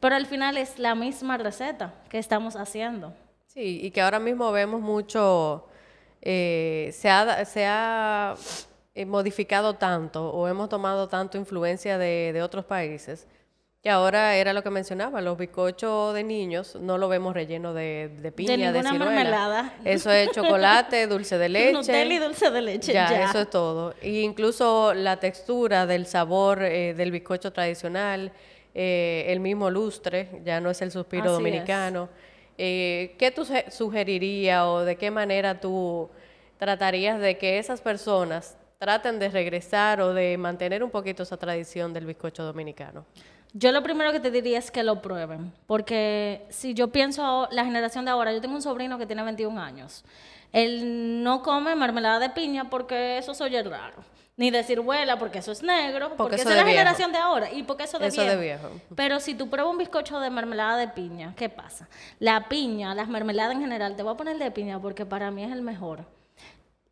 pero 0.00 0.16
al 0.16 0.26
final 0.26 0.56
es 0.56 0.78
la 0.78 0.94
misma 0.94 1.36
receta 1.36 1.94
que 2.08 2.18
estamos 2.18 2.56
haciendo. 2.56 3.12
Sí, 3.46 3.80
y 3.82 3.90
que 3.90 4.00
ahora 4.00 4.18
mismo 4.18 4.50
vemos 4.52 4.80
mucho, 4.80 5.66
eh, 6.22 6.90
se 6.92 7.08
ha, 7.08 7.44
se 7.44 7.66
ha 7.66 8.34
eh, 8.94 9.06
modificado 9.06 9.74
tanto 9.74 10.30
o 10.30 10.48
hemos 10.48 10.68
tomado 10.68 11.08
tanto 11.08 11.38
influencia 11.38 11.98
de, 11.98 12.32
de 12.32 12.42
otros 12.42 12.64
países 12.64 13.26
que 13.82 13.90
ahora 13.90 14.36
era 14.36 14.52
lo 14.52 14.62
que 14.62 14.70
mencionaba, 14.70 15.20
los 15.20 15.38
bizcochos 15.38 16.12
de 16.14 16.24
niños 16.24 16.76
no 16.76 16.98
lo 16.98 17.08
vemos 17.08 17.34
relleno 17.34 17.72
de, 17.72 18.10
de 18.20 18.32
piña, 18.32 18.72
de, 18.72 18.80
ninguna 18.80 18.90
ciruela. 18.90 19.12
mermelada. 19.12 19.74
Eso 19.84 20.10
es 20.10 20.30
chocolate, 20.32 21.06
dulce 21.08 21.38
de 21.38 21.48
leche. 21.48 21.72
Nutella 21.72 22.14
y 22.14 22.18
dulce 22.18 22.50
de 22.50 22.62
leche. 22.62 22.92
Ya, 22.92 23.08
Ya, 23.10 23.24
eso 23.30 23.40
es 23.40 23.50
todo. 23.50 23.94
Y 24.02 24.20
incluso 24.20 24.92
la 24.92 25.18
textura 25.18 25.86
del 25.86 26.06
sabor 26.06 26.62
eh, 26.62 26.94
del 26.94 27.12
bizcocho 27.12 27.52
tradicional, 27.52 28.32
eh, 28.74 29.26
el 29.28 29.40
mismo 29.40 29.70
lustre, 29.70 30.40
ya 30.44 30.60
no 30.60 30.68
es 30.68 30.82
el 30.82 30.90
suspiro 30.90 31.24
Así 31.24 31.32
dominicano. 31.32 32.08
Eh, 32.58 33.14
¿Qué 33.18 33.30
tú 33.30 33.46
sugerirías 33.70 34.64
o 34.64 34.80
de 34.80 34.96
qué 34.96 35.10
manera 35.10 35.60
tú 35.60 36.10
tratarías 36.58 37.20
de 37.20 37.38
que 37.38 37.58
esas 37.58 37.80
personas 37.80 38.56
traten 38.78 39.18
de 39.18 39.28
regresar 39.28 40.00
o 40.00 40.12
de 40.12 40.36
mantener 40.38 40.82
un 40.82 40.90
poquito 40.90 41.22
esa 41.22 41.36
tradición 41.36 41.92
del 41.92 42.06
bizcocho 42.06 42.42
dominicano? 42.42 43.04
Yo 43.52 43.72
lo 43.72 43.82
primero 43.82 44.12
que 44.12 44.20
te 44.20 44.30
diría 44.30 44.58
es 44.58 44.70
que 44.70 44.82
lo 44.82 45.00
prueben, 45.00 45.52
porque 45.66 46.46
si 46.50 46.74
yo 46.74 46.88
pienso 46.88 47.48
la 47.50 47.64
generación 47.64 48.04
de 48.04 48.10
ahora, 48.10 48.32
yo 48.32 48.40
tengo 48.40 48.54
un 48.54 48.62
sobrino 48.62 48.98
que 48.98 49.06
tiene 49.06 49.22
21 49.22 49.58
años. 49.60 50.04
Él 50.52 51.22
no 51.22 51.42
come 51.42 51.74
mermelada 51.74 52.18
de 52.18 52.30
piña 52.30 52.68
porque 52.70 53.18
eso 53.18 53.34
se 53.34 53.44
oye 53.44 53.62
raro. 53.62 54.04
Ni 54.38 54.50
de 54.50 54.62
ciruela 54.62 55.18
porque 55.18 55.38
eso 55.38 55.50
es 55.52 55.62
negro, 55.62 56.12
porque, 56.18 56.34
eso 56.34 56.42
esa 56.42 56.50
es 56.50 56.54
de 56.56 56.60
la 56.60 56.64
viejo. 56.64 56.78
generación 56.78 57.10
de 57.12 57.16
ahora 57.18 57.50
y 57.50 57.62
porque 57.62 57.84
eso 57.84 57.98
de 57.98 58.08
Eso 58.08 58.20
viejo. 58.20 58.36
de 58.36 58.42
viejo. 58.42 58.70
Pero 58.94 59.18
si 59.18 59.34
tú 59.34 59.48
pruebas 59.48 59.72
un 59.72 59.78
bizcocho 59.78 60.20
de 60.20 60.28
mermelada 60.28 60.76
de 60.76 60.88
piña, 60.88 61.32
¿qué 61.36 61.48
pasa? 61.48 61.88
La 62.18 62.46
piña, 62.50 62.94
las 62.94 63.08
mermeladas 63.08 63.54
en 63.54 63.62
general, 63.62 63.96
te 63.96 64.02
voy 64.02 64.12
a 64.12 64.16
poner 64.18 64.36
de 64.36 64.50
piña 64.50 64.78
porque 64.78 65.06
para 65.06 65.30
mí 65.30 65.42
es 65.42 65.50
el 65.52 65.62
mejor. 65.62 66.04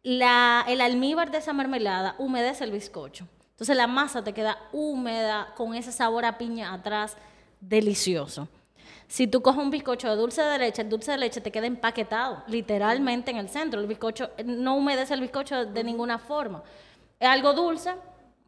La, 0.03 0.64
el 0.69 0.81
almíbar 0.81 1.31
de 1.31 1.38
esa 1.38 1.53
mermelada 1.53 2.14
humedece 2.19 2.64
el 2.64 2.73
bizcocho. 2.73 3.27
Entonces 3.55 3.77
la 3.77 3.87
masa 3.87 4.23
te 4.25 4.33
queda 4.33 4.59
húmeda 4.73 5.55
con 5.57 5.75
ese 5.75 5.93
sabor 5.93 6.25
a 6.25 6.37
piña 6.38 6.73
atrás, 6.73 7.17
delicioso. 7.61 8.49
Si 9.07 9.27
tú 9.29 9.43
coges 9.43 9.62
un 9.62 9.71
bizcocho 9.71 10.09
de 10.11 10.17
dulce 10.17 10.43
de 10.43 10.59
leche, 10.59 10.83
el 10.83 10.88
dulce 10.88 11.12
de 11.12 11.19
leche 11.19 11.40
te 11.40 11.53
queda 11.53 11.67
empaquetado, 11.67 12.43
literalmente 12.49 13.31
en 13.31 13.37
el 13.37 13.49
centro. 13.49 13.81
El 13.81 13.87
bizcocho 13.87 14.31
no 14.45 14.75
humedece 14.75 15.14
el 15.14 15.21
bizcocho 15.21 15.67
de 15.67 15.85
ninguna 15.85 16.19
forma. 16.19 16.62
Es 17.21 17.29
algo 17.29 17.53
dulce, 17.53 17.95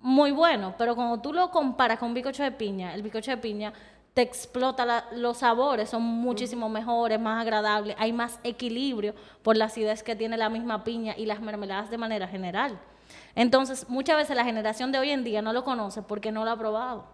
muy 0.01 0.33
bueno, 0.33 0.75
pero 0.77 0.97
cuando 0.97 1.21
tú 1.21 1.33
lo 1.33 1.51
comparas 1.51 1.99
con 1.99 2.09
un 2.09 2.14
bizcocho 2.14 2.42
de 2.42 2.51
piña, 2.51 2.92
el 2.95 3.03
bizcocho 3.03 3.31
de 3.31 3.37
piña 3.37 3.73
te 4.12 4.23
explota 4.23 4.85
la- 4.85 5.05
los 5.12 5.38
sabores, 5.38 5.90
son 5.90 6.03
muchísimo 6.03 6.69
mejores, 6.69 7.21
más 7.21 7.42
agradables, 7.42 7.95
hay 7.99 8.12
más 8.12 8.40
equilibrio 8.42 9.14
por 9.42 9.57
la 9.57 9.66
acidez 9.66 10.03
que 10.03 10.16
tiene 10.16 10.37
la 10.37 10.49
misma 10.49 10.83
piña 10.85 11.14
y 11.16 11.27
las 11.27 11.40
mermeladas 11.40 11.90
de 11.90 11.99
manera 11.99 12.27
general. 12.27 12.79
Entonces, 13.35 13.88
muchas 13.88 14.16
veces 14.16 14.37
la 14.37 14.45
generación 14.45 14.92
de 14.92 14.99
hoy 14.99 15.11
en 15.11 15.25
día 15.25 15.42
no 15.42 15.53
lo 15.53 15.64
conoce 15.64 16.03
porque 16.03 16.33
no 16.33 16.45
lo 16.45 16.51
ha 16.51 16.59
probado. 16.59 17.05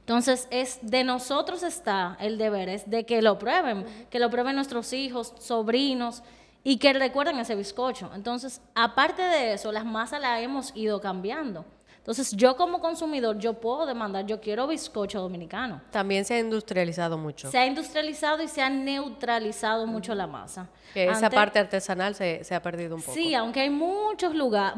Entonces, 0.00 0.48
es 0.50 0.78
de 0.82 1.04
nosotros 1.04 1.62
está 1.62 2.16
el 2.20 2.38
deber, 2.38 2.68
es 2.68 2.90
de 2.90 3.06
que 3.06 3.22
lo 3.22 3.38
prueben, 3.38 3.86
que 4.10 4.18
lo 4.18 4.30
prueben 4.30 4.56
nuestros 4.56 4.92
hijos, 4.92 5.32
sobrinos 5.38 6.22
y 6.64 6.78
que 6.78 6.92
recuerden 6.92 7.38
ese 7.38 7.54
bizcocho. 7.54 8.10
Entonces, 8.14 8.60
aparte 8.74 9.22
de 9.22 9.54
eso, 9.54 9.72
las 9.72 9.84
masas 9.84 10.20
las 10.20 10.40
hemos 10.40 10.74
ido 10.74 11.00
cambiando. 11.00 11.64
Entonces, 12.02 12.32
yo 12.32 12.56
como 12.56 12.80
consumidor, 12.80 13.38
yo 13.38 13.54
puedo 13.54 13.86
demandar, 13.86 14.26
yo 14.26 14.40
quiero 14.40 14.66
bizcocho 14.66 15.20
dominicano. 15.20 15.80
También 15.92 16.24
se 16.24 16.34
ha 16.34 16.40
industrializado 16.40 17.16
mucho. 17.16 17.48
Se 17.48 17.56
ha 17.58 17.64
industrializado 17.64 18.42
y 18.42 18.48
se 18.48 18.60
ha 18.60 18.68
neutralizado 18.68 19.86
mucho 19.86 20.12
la 20.12 20.26
masa. 20.26 20.68
Que 20.92 21.06
esa 21.08 21.30
parte 21.30 21.60
artesanal 21.60 22.16
se, 22.16 22.42
se 22.42 22.56
ha 22.56 22.60
perdido 22.60 22.96
un 22.96 23.02
poco. 23.02 23.14
Sí, 23.14 23.34
aunque 23.34 23.60
hay 23.60 23.70
muchos 23.70 24.34
lugares. 24.34 24.74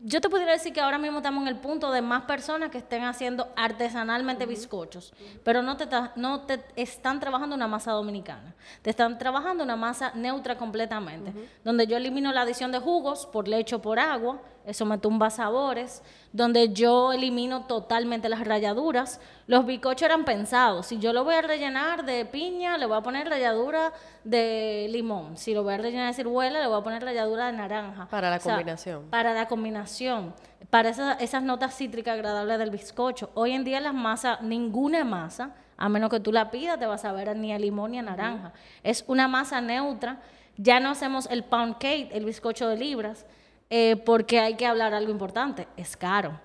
Yo 0.00 0.20
te 0.20 0.28
podría 0.28 0.52
decir 0.52 0.72
que 0.72 0.80
ahora 0.80 0.98
mismo 0.98 1.18
estamos 1.18 1.42
en 1.42 1.48
el 1.48 1.56
punto 1.56 1.90
de 1.90 2.02
más 2.02 2.22
personas 2.22 2.70
que 2.70 2.78
estén 2.78 3.02
haciendo 3.02 3.48
artesanalmente 3.56 4.46
bizcochos, 4.46 5.12
pero 5.42 5.60
no 5.60 5.76
te, 5.76 5.88
no 6.14 6.42
te 6.42 6.60
están 6.76 7.18
trabajando 7.18 7.56
una 7.56 7.66
masa 7.66 7.90
dominicana. 7.92 8.54
Te 8.82 8.90
están 8.90 9.18
trabajando 9.18 9.64
una 9.64 9.74
masa 9.74 10.12
neutra 10.14 10.56
completamente, 10.56 11.32
donde 11.64 11.86
yo 11.86 11.96
elimino 11.96 12.30
la 12.32 12.42
adición 12.42 12.70
de 12.70 12.78
jugos 12.78 13.26
por 13.26 13.48
leche 13.48 13.74
o 13.74 13.82
por 13.82 13.98
agua, 13.98 14.40
eso 14.64 14.84
me 14.84 14.98
tumba 14.98 15.30
sabores, 15.30 16.02
donde 16.32 16.57
yo 16.66 17.12
elimino 17.12 17.66
totalmente 17.66 18.28
las 18.28 18.44
rayaduras. 18.46 19.20
Los 19.46 19.64
bizcochos 19.66 20.02
eran 20.02 20.24
pensados, 20.24 20.86
si 20.86 20.98
yo 20.98 21.12
lo 21.12 21.24
voy 21.24 21.34
a 21.36 21.42
rellenar 21.42 22.04
de 22.04 22.24
piña, 22.24 22.76
le 22.78 22.86
voy 22.86 22.96
a 22.98 23.00
poner 23.00 23.28
ralladura 23.28 23.92
de 24.24 24.86
limón, 24.90 25.36
si 25.36 25.54
lo 25.54 25.62
voy 25.62 25.74
a 25.74 25.78
rellenar 25.78 26.08
de 26.08 26.14
ciruela, 26.14 26.60
le 26.60 26.66
voy 26.66 26.80
a 26.80 26.82
poner 26.84 27.02
ralladura 27.02 27.46
de 27.46 27.52
naranja. 27.52 28.06
Para 28.10 28.30
la 28.30 28.36
O 28.36 28.40
sea, 28.40 28.54
combinación. 28.54 29.04
para 29.10 29.32
la 29.34 29.46
combinación, 29.48 30.34
para 30.70 30.90
esa- 30.90 31.14
esas 31.14 31.42
notas 31.42 31.74
cítricas 31.76 32.14
agradables 32.14 32.58
del 32.58 32.70
bizcocho. 32.70 33.30
Hoy 33.34 33.52
en 33.52 33.64
día 33.64 33.80
las 33.80 33.94
masas, 33.94 34.42
ninguna 34.42 35.04
masa, 35.04 35.54
a 35.76 35.88
menos 35.88 36.10
que 36.10 36.20
tú 36.20 36.32
la 36.32 36.50
pidas, 36.50 36.78
te 36.78 36.86
vas 36.86 37.04
a 37.04 37.12
ver 37.12 37.34
ni 37.36 37.52
a 37.52 37.58
limón 37.58 37.92
ni 37.92 37.98
a 37.98 38.02
naranja. 38.02 38.52
Es 38.82 39.04
una 39.06 39.28
masa 39.28 39.60
neutra. 39.60 40.18
Ya 40.56 40.80
no 40.80 40.90
hacemos 40.90 41.26
el 41.30 41.44
pound 41.44 41.78
cake, 41.78 42.10
el 42.12 42.24
bizcocho 42.24 42.68
de 42.68 42.76
libras, 42.76 43.24
eh, 43.70 43.94
porque 44.04 44.40
hay 44.40 44.54
que 44.54 44.66
hablar 44.66 44.92
algo 44.92 45.12
importante, 45.12 45.68
es 45.76 45.96
caro. 45.96 46.40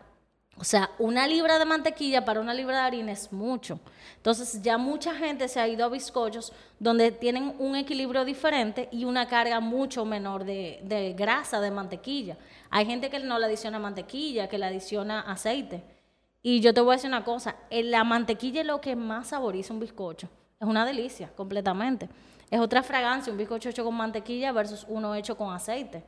O 0.57 0.63
sea, 0.63 0.91
una 0.99 1.27
libra 1.27 1.57
de 1.57 1.65
mantequilla 1.65 2.23
para 2.23 2.39
una 2.39 2.53
libra 2.53 2.77
de 2.77 2.83
harina 2.83 3.11
es 3.11 3.33
mucho. 3.33 3.79
Entonces, 4.17 4.61
ya 4.61 4.77
mucha 4.77 5.15
gente 5.15 5.47
se 5.47 5.59
ha 5.59 5.67
ido 5.67 5.83
a 5.83 5.89
bizcochos 5.89 6.53
donde 6.79 7.11
tienen 7.11 7.55
un 7.57 7.75
equilibrio 7.75 8.23
diferente 8.23 8.87
y 8.91 9.05
una 9.05 9.27
carga 9.27 9.59
mucho 9.59 10.05
menor 10.05 10.45
de, 10.45 10.79
de 10.83 11.13
grasa, 11.13 11.59
de 11.59 11.71
mantequilla. 11.71 12.37
Hay 12.69 12.85
gente 12.85 13.09
que 13.09 13.19
no 13.19 13.39
le 13.39 13.47
adiciona 13.47 13.79
mantequilla, 13.79 14.47
que 14.47 14.57
le 14.57 14.65
adiciona 14.65 15.21
aceite. 15.21 15.83
Y 16.43 16.59
yo 16.59 16.73
te 16.73 16.81
voy 16.81 16.93
a 16.93 16.95
decir 16.97 17.09
una 17.09 17.23
cosa, 17.23 17.55
la 17.71 18.03
mantequilla 18.03 18.61
es 18.61 18.67
lo 18.67 18.79
que 18.79 18.95
más 18.95 19.29
saboriza 19.29 19.73
un 19.73 19.79
bizcocho. 19.79 20.29
Es 20.59 20.67
una 20.67 20.85
delicia, 20.85 21.29
completamente. 21.35 22.09
Es 22.51 22.59
otra 22.59 22.83
fragancia, 22.83 23.31
un 23.31 23.37
bizcocho 23.37 23.69
hecho 23.69 23.83
con 23.83 23.95
mantequilla 23.95 24.51
versus 24.51 24.85
uno 24.87 25.15
hecho 25.15 25.35
con 25.35 25.53
aceite. 25.53 26.03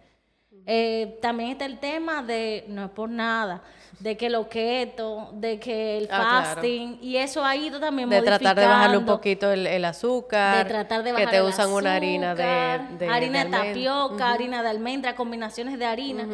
Eh, 0.65 1.19
también 1.21 1.51
está 1.51 1.65
el 1.65 1.79
tema 1.79 2.23
de, 2.23 2.65
no 2.67 2.85
es 2.85 2.91
por 2.91 3.09
nada, 3.09 3.61
de 3.99 4.17
que 4.17 4.29
lo 4.29 4.49
keto, 4.49 5.29
de 5.33 5.59
que 5.59 5.97
el 5.99 6.05
Ah, 6.11 6.41
claro. 6.41 6.45
fasting, 6.55 6.97
y 7.01 7.17
eso 7.17 7.45
ha 7.45 7.55
ido 7.55 7.79
también 7.79 8.09
De 8.09 8.21
tratar 8.21 8.55
de 8.55 8.65
bajarle 8.65 8.97
un 8.97 9.05
poquito 9.05 9.51
el, 9.51 9.67
el 9.67 9.85
azúcar. 9.85 10.57
de 10.65 10.65
tratar 10.65 11.03
de 11.03 11.09
Que 11.11 11.13
bajar 11.13 11.29
te 11.29 11.37
el 11.37 11.43
usan 11.43 11.71
una 11.71 11.93
harina 11.95 12.33
de, 12.35 12.43
azúcar, 12.43 12.97
de- 12.97 13.07
harina 13.07 13.45
de, 13.45 13.51
tapioca, 13.51 14.31
harina 14.31 14.63
de 14.63 14.69
almendra, 14.69 15.15
combinaciones 15.15 15.77
de 15.79 15.85
harina. 15.85 16.27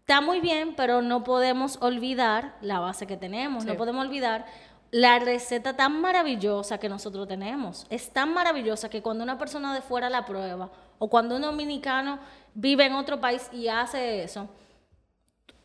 Está 0.00 0.20
muy 0.20 0.40
bien, 0.40 0.74
pero 0.76 1.00
no 1.02 1.24
podemos 1.24 1.78
olvidar 1.80 2.54
la 2.60 2.80
base 2.80 3.06
que 3.06 3.16
tenemos, 3.16 3.64
no 3.64 3.76
podemos 3.76 4.04
olvidar 4.06 4.46
la 4.92 5.18
receta 5.18 5.74
tan 5.76 6.00
maravillosa 6.00 6.78
que 6.78 6.88
nosotros 6.88 7.26
tenemos. 7.26 7.86
Es 7.90 8.12
tan 8.12 8.32
maravillosa 8.32 8.88
que 8.88 9.02
cuando 9.02 9.24
una 9.24 9.36
persona 9.38 9.74
de 9.74 9.80
fuera 9.80 10.08
la 10.10 10.24
prueba 10.24 10.70
o 10.98 11.08
cuando 11.08 11.36
un 11.36 11.42
dominicano 11.42 12.18
vive 12.54 12.86
en 12.86 12.94
otro 12.94 13.20
país 13.20 13.48
y 13.52 13.68
hace 13.68 14.22
eso, 14.22 14.48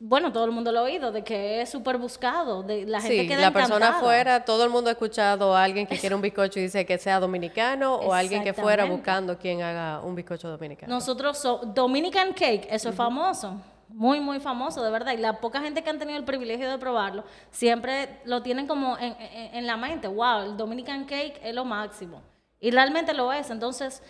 bueno, 0.03 0.31
todo 0.31 0.45
el 0.45 0.51
mundo 0.51 0.71
lo 0.71 0.79
ha 0.79 0.83
oído, 0.83 1.11
de 1.11 1.23
que 1.23 1.61
es 1.61 1.69
súper 1.69 1.97
buscado, 1.99 2.63
de 2.63 2.87
la 2.87 2.99
gente 3.01 3.21
Sí, 3.21 3.27
queda 3.27 3.41
la 3.41 3.51
persona 3.51 3.89
afuera, 3.89 4.43
todo 4.45 4.63
el 4.63 4.71
mundo 4.71 4.89
ha 4.89 4.93
escuchado 4.93 5.55
a 5.55 5.63
alguien 5.63 5.85
que 5.85 5.95
quiere 5.99 6.15
un 6.15 6.21
bizcocho 6.21 6.59
y 6.59 6.63
dice 6.63 6.85
que 6.87 6.97
sea 6.97 7.19
dominicano 7.19 7.95
o 7.95 8.11
alguien 8.11 8.43
que 8.43 8.51
fuera 8.53 8.83
buscando 8.85 9.37
quien 9.37 9.61
haga 9.61 10.01
un 10.01 10.15
bizcocho 10.15 10.49
dominicano. 10.49 10.91
Nosotros 10.91 11.37
somos 11.37 11.71
Dominican 11.75 12.33
Cake, 12.33 12.67
eso 12.71 12.89
es 12.89 12.95
famoso, 12.95 13.61
muy, 13.89 14.19
muy 14.19 14.39
famoso, 14.39 14.83
de 14.83 14.89
verdad. 14.89 15.13
Y 15.13 15.17
la 15.17 15.39
poca 15.39 15.61
gente 15.61 15.83
que 15.83 15.89
han 15.91 15.99
tenido 15.99 16.17
el 16.17 16.25
privilegio 16.25 16.67
de 16.71 16.79
probarlo, 16.79 17.23
siempre 17.51 18.21
lo 18.25 18.41
tienen 18.41 18.65
como 18.65 18.97
en, 18.97 19.15
en- 19.19 19.55
en 19.55 19.67
la 19.67 19.77
mente, 19.77 20.07
wow, 20.07 20.41
el 20.45 20.57
Dominican 20.57 21.03
Cake 21.05 21.39
es 21.43 21.53
lo 21.53 21.63
máximo. 21.63 22.23
Y 22.59 22.71
realmente 22.71 23.13
lo 23.13 23.31
es. 23.33 23.49
Entonces, 23.51 24.01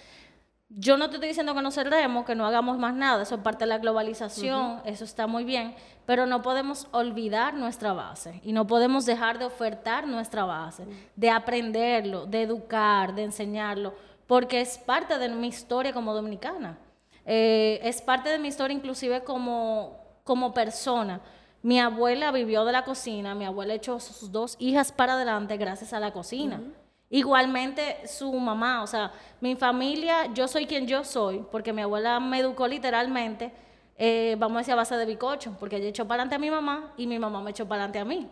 yo 0.78 0.96
no 0.98 1.10
te 1.10 1.16
estoy 1.16 1.30
diciendo 1.30 1.54
que 1.54 1.62
no 1.62 1.72
cerremos, 1.72 2.26
que 2.26 2.36
no 2.36 2.46
hagamos 2.46 2.78
más 2.78 2.94
nada, 2.94 3.24
eso 3.24 3.36
es 3.36 3.42
parte 3.42 3.66
de 3.66 3.70
la 3.70 3.78
globalización, 3.80 4.82
eso 4.86 5.04
está 5.04 5.28
muy 5.28 5.44
bien, 5.44 5.76
pero 6.06 6.26
no 6.26 6.42
podemos 6.42 6.88
olvidar 6.92 7.54
nuestra 7.54 7.94
base 7.94 8.40
y 8.44 8.54
no 8.54 8.68
podemos 8.68 9.06
dejar 9.06 9.38
de 9.38 9.46
ofertar 9.46 10.08
nuestra 10.08 10.46
base, 10.46 10.86
de 11.16 11.30
aprenderlo, 11.30 12.26
de 12.26 12.44
educar, 12.44 13.14
de 13.14 13.24
enseñarlo, 13.24 13.94
porque 14.28 14.62
es 14.62 14.78
parte 14.78 15.18
de 15.18 15.28
mi 15.30 15.48
historia 15.48 15.92
como 15.92 16.14
dominicana. 16.14 16.78
Eh, 17.26 17.80
es 17.84 18.02
parte 18.02 18.30
de 18.30 18.40
mi 18.40 18.48
historia 18.48 18.76
inclusive 18.76 19.24
como, 19.24 20.00
como 20.24 20.54
persona. 20.54 21.20
Mi 21.62 21.80
abuela 21.80 22.32
vivió 22.32 22.66
de 22.66 22.72
la 22.72 22.86
cocina, 22.86 23.36
mi 23.36 23.46
abuela 23.46 23.74
echó 23.74 24.00
sus 24.00 24.32
dos 24.32 24.56
hijas 24.58 24.92
para 24.92 25.14
adelante 25.14 25.58
gracias 25.58 25.92
a 25.94 26.00
la 26.00 26.12
cocina. 26.12 26.62
Igualmente 27.14 28.08
su 28.08 28.32
mamá, 28.34 28.82
o 28.82 28.88
sea, 28.88 29.12
mi 29.42 29.56
familia, 29.58 30.28
yo 30.34 30.48
soy 30.48 30.66
quien 30.66 30.88
yo 30.88 31.04
soy, 31.04 31.46
porque 31.52 31.74
mi 31.74 31.82
abuela 31.82 32.20
me 32.22 32.40
educó 32.40 32.68
literalmente, 32.70 33.52
eh, 33.98 34.36
vamos 34.40 34.56
a 34.56 34.60
decir 34.60 34.74
a 34.74 34.78
base 34.78 34.96
de 34.96 35.06
bicocho, 35.06 35.54
porque 35.60 35.76
ella 35.76 35.90
echó 35.90 36.08
para 36.08 36.24
adelante 36.24 36.36
a 36.36 36.40
mi 36.40 36.50
mamá 36.50 36.94
y 36.96 37.08
mi 37.08 37.20
mamá 37.20 37.42
me 37.42 37.52
echó 37.52 37.68
para 37.68 37.84
adelante 37.84 38.00
a 38.00 38.06
mí. 38.06 38.30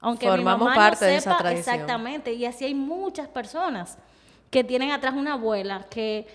Aunque 0.00 0.26
Formamos 0.26 0.60
mi 0.60 0.64
mamá 0.64 0.74
parte 0.74 1.04
no 1.04 1.10
de 1.12 1.16
esa 1.18 1.30
sepa 1.32 1.42
tradición. 1.42 1.74
exactamente, 1.74 2.32
y 2.32 2.46
así 2.46 2.64
hay 2.64 2.74
muchas 2.74 3.28
personas 3.28 3.98
que 4.50 4.64
tienen 4.64 4.90
atrás 4.92 5.14
una 5.14 5.34
abuela 5.34 5.86
que 5.90 6.26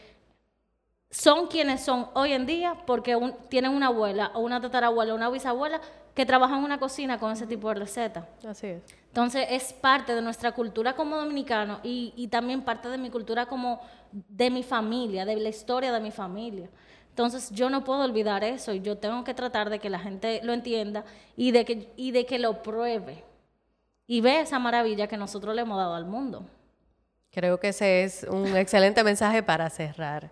son 1.10 1.48
quienes 1.48 1.84
son 1.84 2.08
hoy 2.14 2.34
en 2.34 2.46
día 2.46 2.76
porque 2.86 3.16
un- 3.16 3.34
tienen 3.50 3.72
una 3.72 3.88
abuela 3.88 4.32
o 4.36 4.42
una 4.42 4.62
tatarabuela 4.62 5.14
o 5.14 5.16
una 5.16 5.30
bisabuela 5.30 5.82
que 6.14 6.26
trabajan 6.26 6.60
en 6.60 6.66
una 6.66 6.80
cocina 6.80 7.18
con 7.20 7.32
ese 7.32 7.48
tipo 7.48 7.70
de 7.70 7.76
recetas. 7.76 8.26
Así 8.48 8.68
es. 8.68 8.82
Entonces 9.18 9.48
es 9.50 9.74
parte 9.74 10.14
de 10.14 10.22
nuestra 10.22 10.52
cultura 10.52 10.94
como 10.94 11.18
dominicanos 11.18 11.80
y, 11.82 12.14
y 12.16 12.28
también 12.28 12.62
parte 12.62 12.88
de 12.88 13.00
mi 13.00 13.10
cultura 13.10 13.48
como 13.48 13.82
de 14.12 14.52
mi 14.52 14.62
familia, 14.62 15.26
de 15.26 15.36
la 15.38 15.50
historia 15.50 15.92
de 15.92 16.00
mi 16.00 16.12
familia. 16.12 16.70
Entonces 17.10 17.50
yo 17.50 17.72
no 17.72 17.84
puedo 17.84 18.04
olvidar 18.04 18.44
eso 18.44 18.74
y 18.74 18.82
yo 18.82 19.00
tengo 19.00 19.24
que 19.24 19.34
tratar 19.34 19.72
de 19.72 19.80
que 19.80 19.90
la 19.90 19.98
gente 19.98 20.40
lo 20.44 20.54
entienda 20.54 21.04
y 21.36 21.50
de 21.50 21.66
que, 21.66 21.92
y 21.96 22.12
de 22.12 22.28
que 22.28 22.38
lo 22.38 22.62
pruebe 22.62 23.24
y 24.06 24.22
vea 24.22 24.42
esa 24.42 24.60
maravilla 24.60 25.08
que 25.08 25.18
nosotros 25.18 25.56
le 25.56 25.64
hemos 25.64 25.80
dado 25.80 25.96
al 25.96 26.06
mundo. 26.06 26.46
Creo 27.32 27.60
que 27.60 27.70
ese 27.70 28.04
es 28.04 28.24
un 28.30 28.46
excelente 28.56 29.04
mensaje 29.04 29.42
para 29.42 29.68
cerrar. 29.72 30.30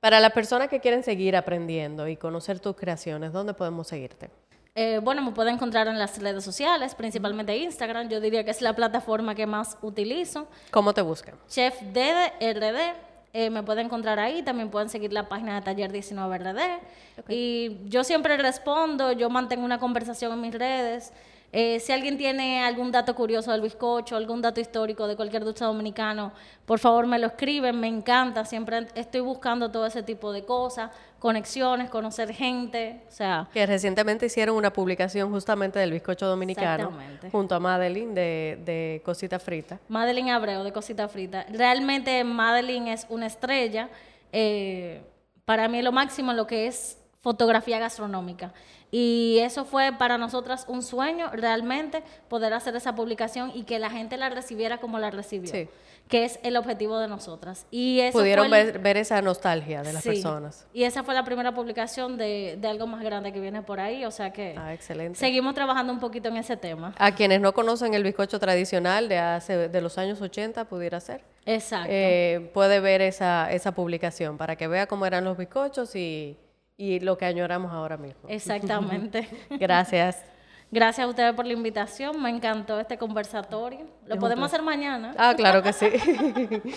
Para 0.00 0.20
las 0.20 0.32
personas 0.32 0.68
que 0.68 0.80
quieren 0.80 1.02
seguir 1.02 1.36
aprendiendo 1.36 2.08
y 2.08 2.16
conocer 2.16 2.60
tus 2.60 2.76
creaciones, 2.76 3.30
¿dónde 3.34 3.52
podemos 3.52 3.88
seguirte? 3.88 4.30
Eh, 4.76 4.98
bueno, 5.00 5.22
me 5.22 5.30
pueden 5.30 5.54
encontrar 5.54 5.86
en 5.86 6.00
las 6.00 6.18
redes 6.18 6.42
sociales, 6.42 6.96
principalmente 6.96 7.56
Instagram. 7.56 8.08
Yo 8.08 8.20
diría 8.20 8.44
que 8.44 8.50
es 8.50 8.60
la 8.60 8.74
plataforma 8.74 9.36
que 9.36 9.46
más 9.46 9.78
utilizo. 9.82 10.48
¿Cómo 10.72 10.92
te 10.92 11.00
buscan? 11.00 11.36
Chef 11.48 11.80
DRD, 11.80 12.94
eh, 13.32 13.50
me 13.50 13.62
pueden 13.62 13.86
encontrar 13.86 14.18
ahí. 14.18 14.42
También 14.42 14.70
pueden 14.70 14.88
seguir 14.88 15.12
la 15.12 15.28
página 15.28 15.54
de 15.54 15.62
Taller 15.62 15.92
19RD. 15.92 16.80
Y 17.28 17.88
yo 17.88 18.02
siempre 18.02 18.36
respondo, 18.36 19.12
yo 19.12 19.30
mantengo 19.30 19.64
una 19.64 19.78
conversación 19.78 20.32
en 20.32 20.40
mis 20.40 20.54
redes. 20.54 21.12
Eh, 21.56 21.78
si 21.78 21.92
alguien 21.92 22.18
tiene 22.18 22.64
algún 22.64 22.90
dato 22.90 23.14
curioso 23.14 23.52
del 23.52 23.60
bizcocho, 23.60 24.16
algún 24.16 24.42
dato 24.42 24.60
histórico 24.60 25.06
de 25.06 25.14
cualquier 25.14 25.44
dulce 25.44 25.64
dominicano, 25.64 26.32
por 26.66 26.80
favor 26.80 27.06
me 27.06 27.16
lo 27.16 27.28
escriben, 27.28 27.78
me 27.78 27.86
encanta. 27.86 28.44
Siempre 28.44 28.88
estoy 28.96 29.20
buscando 29.20 29.70
todo 29.70 29.86
ese 29.86 30.02
tipo 30.02 30.32
de 30.32 30.44
cosas, 30.44 30.90
conexiones, 31.20 31.90
conocer 31.90 32.32
gente. 32.34 33.02
O 33.08 33.12
sea, 33.12 33.48
Que 33.52 33.64
recientemente 33.66 34.26
hicieron 34.26 34.56
una 34.56 34.72
publicación 34.72 35.30
justamente 35.30 35.78
del 35.78 35.92
bizcocho 35.92 36.26
dominicano 36.26 36.90
junto 37.30 37.54
a 37.54 37.60
Madeline 37.60 38.12
de, 38.14 38.58
de 38.64 39.02
Cosita 39.04 39.38
Frita. 39.38 39.78
Madeline 39.88 40.32
Abreu 40.32 40.64
de 40.64 40.72
Cosita 40.72 41.06
Frita. 41.06 41.46
Realmente 41.52 42.24
Madeline 42.24 42.88
es 42.88 43.06
una 43.08 43.26
estrella. 43.26 43.90
eh, 44.32 45.02
para 45.44 45.68
mí 45.68 45.82
lo 45.82 45.92
máximo 45.92 46.32
en 46.32 46.36
lo 46.38 46.46
que 46.48 46.66
es 46.66 46.98
fotografía 47.24 47.78
gastronómica. 47.80 48.52
Y 48.92 49.38
eso 49.40 49.64
fue 49.64 49.92
para 49.98 50.18
nosotras 50.18 50.66
un 50.68 50.82
sueño 50.82 51.30
realmente 51.32 52.04
poder 52.28 52.52
hacer 52.52 52.76
esa 52.76 52.94
publicación 52.94 53.50
y 53.54 53.64
que 53.64 53.80
la 53.80 53.90
gente 53.90 54.16
la 54.16 54.28
recibiera 54.28 54.78
como 54.78 54.98
la 55.00 55.10
recibió. 55.10 55.50
Sí. 55.50 55.68
Que 56.06 56.26
es 56.26 56.38
el 56.42 56.56
objetivo 56.58 56.98
de 56.98 57.08
nosotras. 57.08 57.66
Y 57.70 58.00
eso 58.00 58.18
Pudieron 58.18 58.48
fue 58.50 58.60
el- 58.60 58.66
ver, 58.72 58.78
ver 58.78 58.96
esa 58.98 59.20
nostalgia 59.22 59.82
de 59.82 59.94
las 59.94 60.02
Sí. 60.02 60.10
personas. 60.10 60.66
Y 60.74 60.84
esa 60.84 61.02
fue 61.02 61.14
la 61.14 61.24
primera 61.24 61.54
publicación 61.54 62.18
de, 62.18 62.58
de 62.60 62.68
algo 62.68 62.86
más 62.86 63.02
grande 63.02 63.32
que 63.32 63.40
viene 63.40 63.62
por 63.62 63.80
ahí. 63.80 64.04
O 64.04 64.10
sea 64.10 64.30
que 64.30 64.54
Ah, 64.58 64.74
excelente. 64.74 65.18
seguimos 65.18 65.54
trabajando 65.54 65.92
un 65.94 65.98
poquito 66.00 66.28
en 66.28 66.36
ese 66.36 66.58
tema. 66.58 66.94
A 66.98 67.14
quienes 67.14 67.40
no 67.40 67.54
conocen 67.54 67.94
el 67.94 68.02
bizcocho 68.04 68.38
tradicional 68.38 69.08
de 69.08 69.16
hace 69.18 69.68
de 69.70 69.80
los 69.80 69.96
años 69.96 70.20
80, 70.20 70.66
pudiera 70.66 71.00
ser. 71.00 71.22
Exacto. 71.46 71.88
eh, 71.90 72.50
puede 72.54 72.80
ver 72.80 73.00
esa, 73.00 73.50
esa 73.50 73.72
publicación 73.72 74.36
para 74.38 74.56
que 74.56 74.68
vea 74.68 74.86
cómo 74.86 75.04
eran 75.06 75.24
los 75.24 75.36
bizcochos 75.38 75.96
y, 75.96 76.36
y 76.76 77.00
lo 77.00 77.16
que 77.16 77.24
añoramos 77.24 77.72
ahora 77.72 77.96
mismo. 77.96 78.28
Exactamente. 78.28 79.28
Gracias. 79.50 80.22
Gracias 80.70 81.06
a 81.06 81.08
ustedes 81.08 81.34
por 81.34 81.46
la 81.46 81.52
invitación. 81.52 82.20
Me 82.20 82.30
encantó 82.30 82.80
este 82.80 82.98
conversatorio. 82.98 83.86
Lo 84.06 84.18
podemos 84.18 84.46
hacer 84.46 84.62
mañana. 84.62 85.14
Ah, 85.16 85.34
claro 85.36 85.62
que 85.62 85.72
sí. 85.72 85.86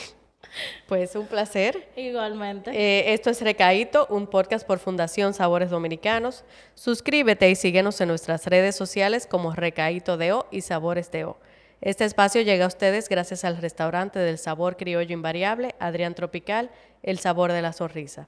pues 0.87 1.15
un 1.15 1.25
placer. 1.25 1.89
Igualmente. 1.95 2.71
Eh, 2.71 3.13
esto 3.13 3.31
es 3.31 3.41
Recaíto, 3.41 4.05
un 4.09 4.27
podcast 4.27 4.67
por 4.67 4.77
Fundación 4.77 5.33
Sabores 5.33 5.71
Dominicanos. 5.71 6.43
Suscríbete 6.75 7.49
y 7.49 7.55
síguenos 7.55 7.99
en 8.01 8.09
nuestras 8.09 8.45
redes 8.45 8.75
sociales 8.75 9.25
como 9.25 9.53
Recaíto 9.53 10.17
DO 10.17 10.47
y 10.51 10.61
Sabores 10.61 11.11
DO. 11.11 11.37
Este 11.81 12.05
espacio 12.05 12.41
llega 12.41 12.65
a 12.65 12.67
ustedes 12.67 13.07
gracias 13.07 13.43
al 13.45 13.57
restaurante 13.57 14.19
del 14.19 14.37
sabor 14.37 14.77
criollo 14.77 15.13
invariable, 15.13 15.75
Adrián 15.79 16.15
Tropical, 16.15 16.71
El 17.03 17.19
Sabor 17.19 17.51
de 17.51 17.61
la 17.61 17.71
Sonrisa. 17.71 18.27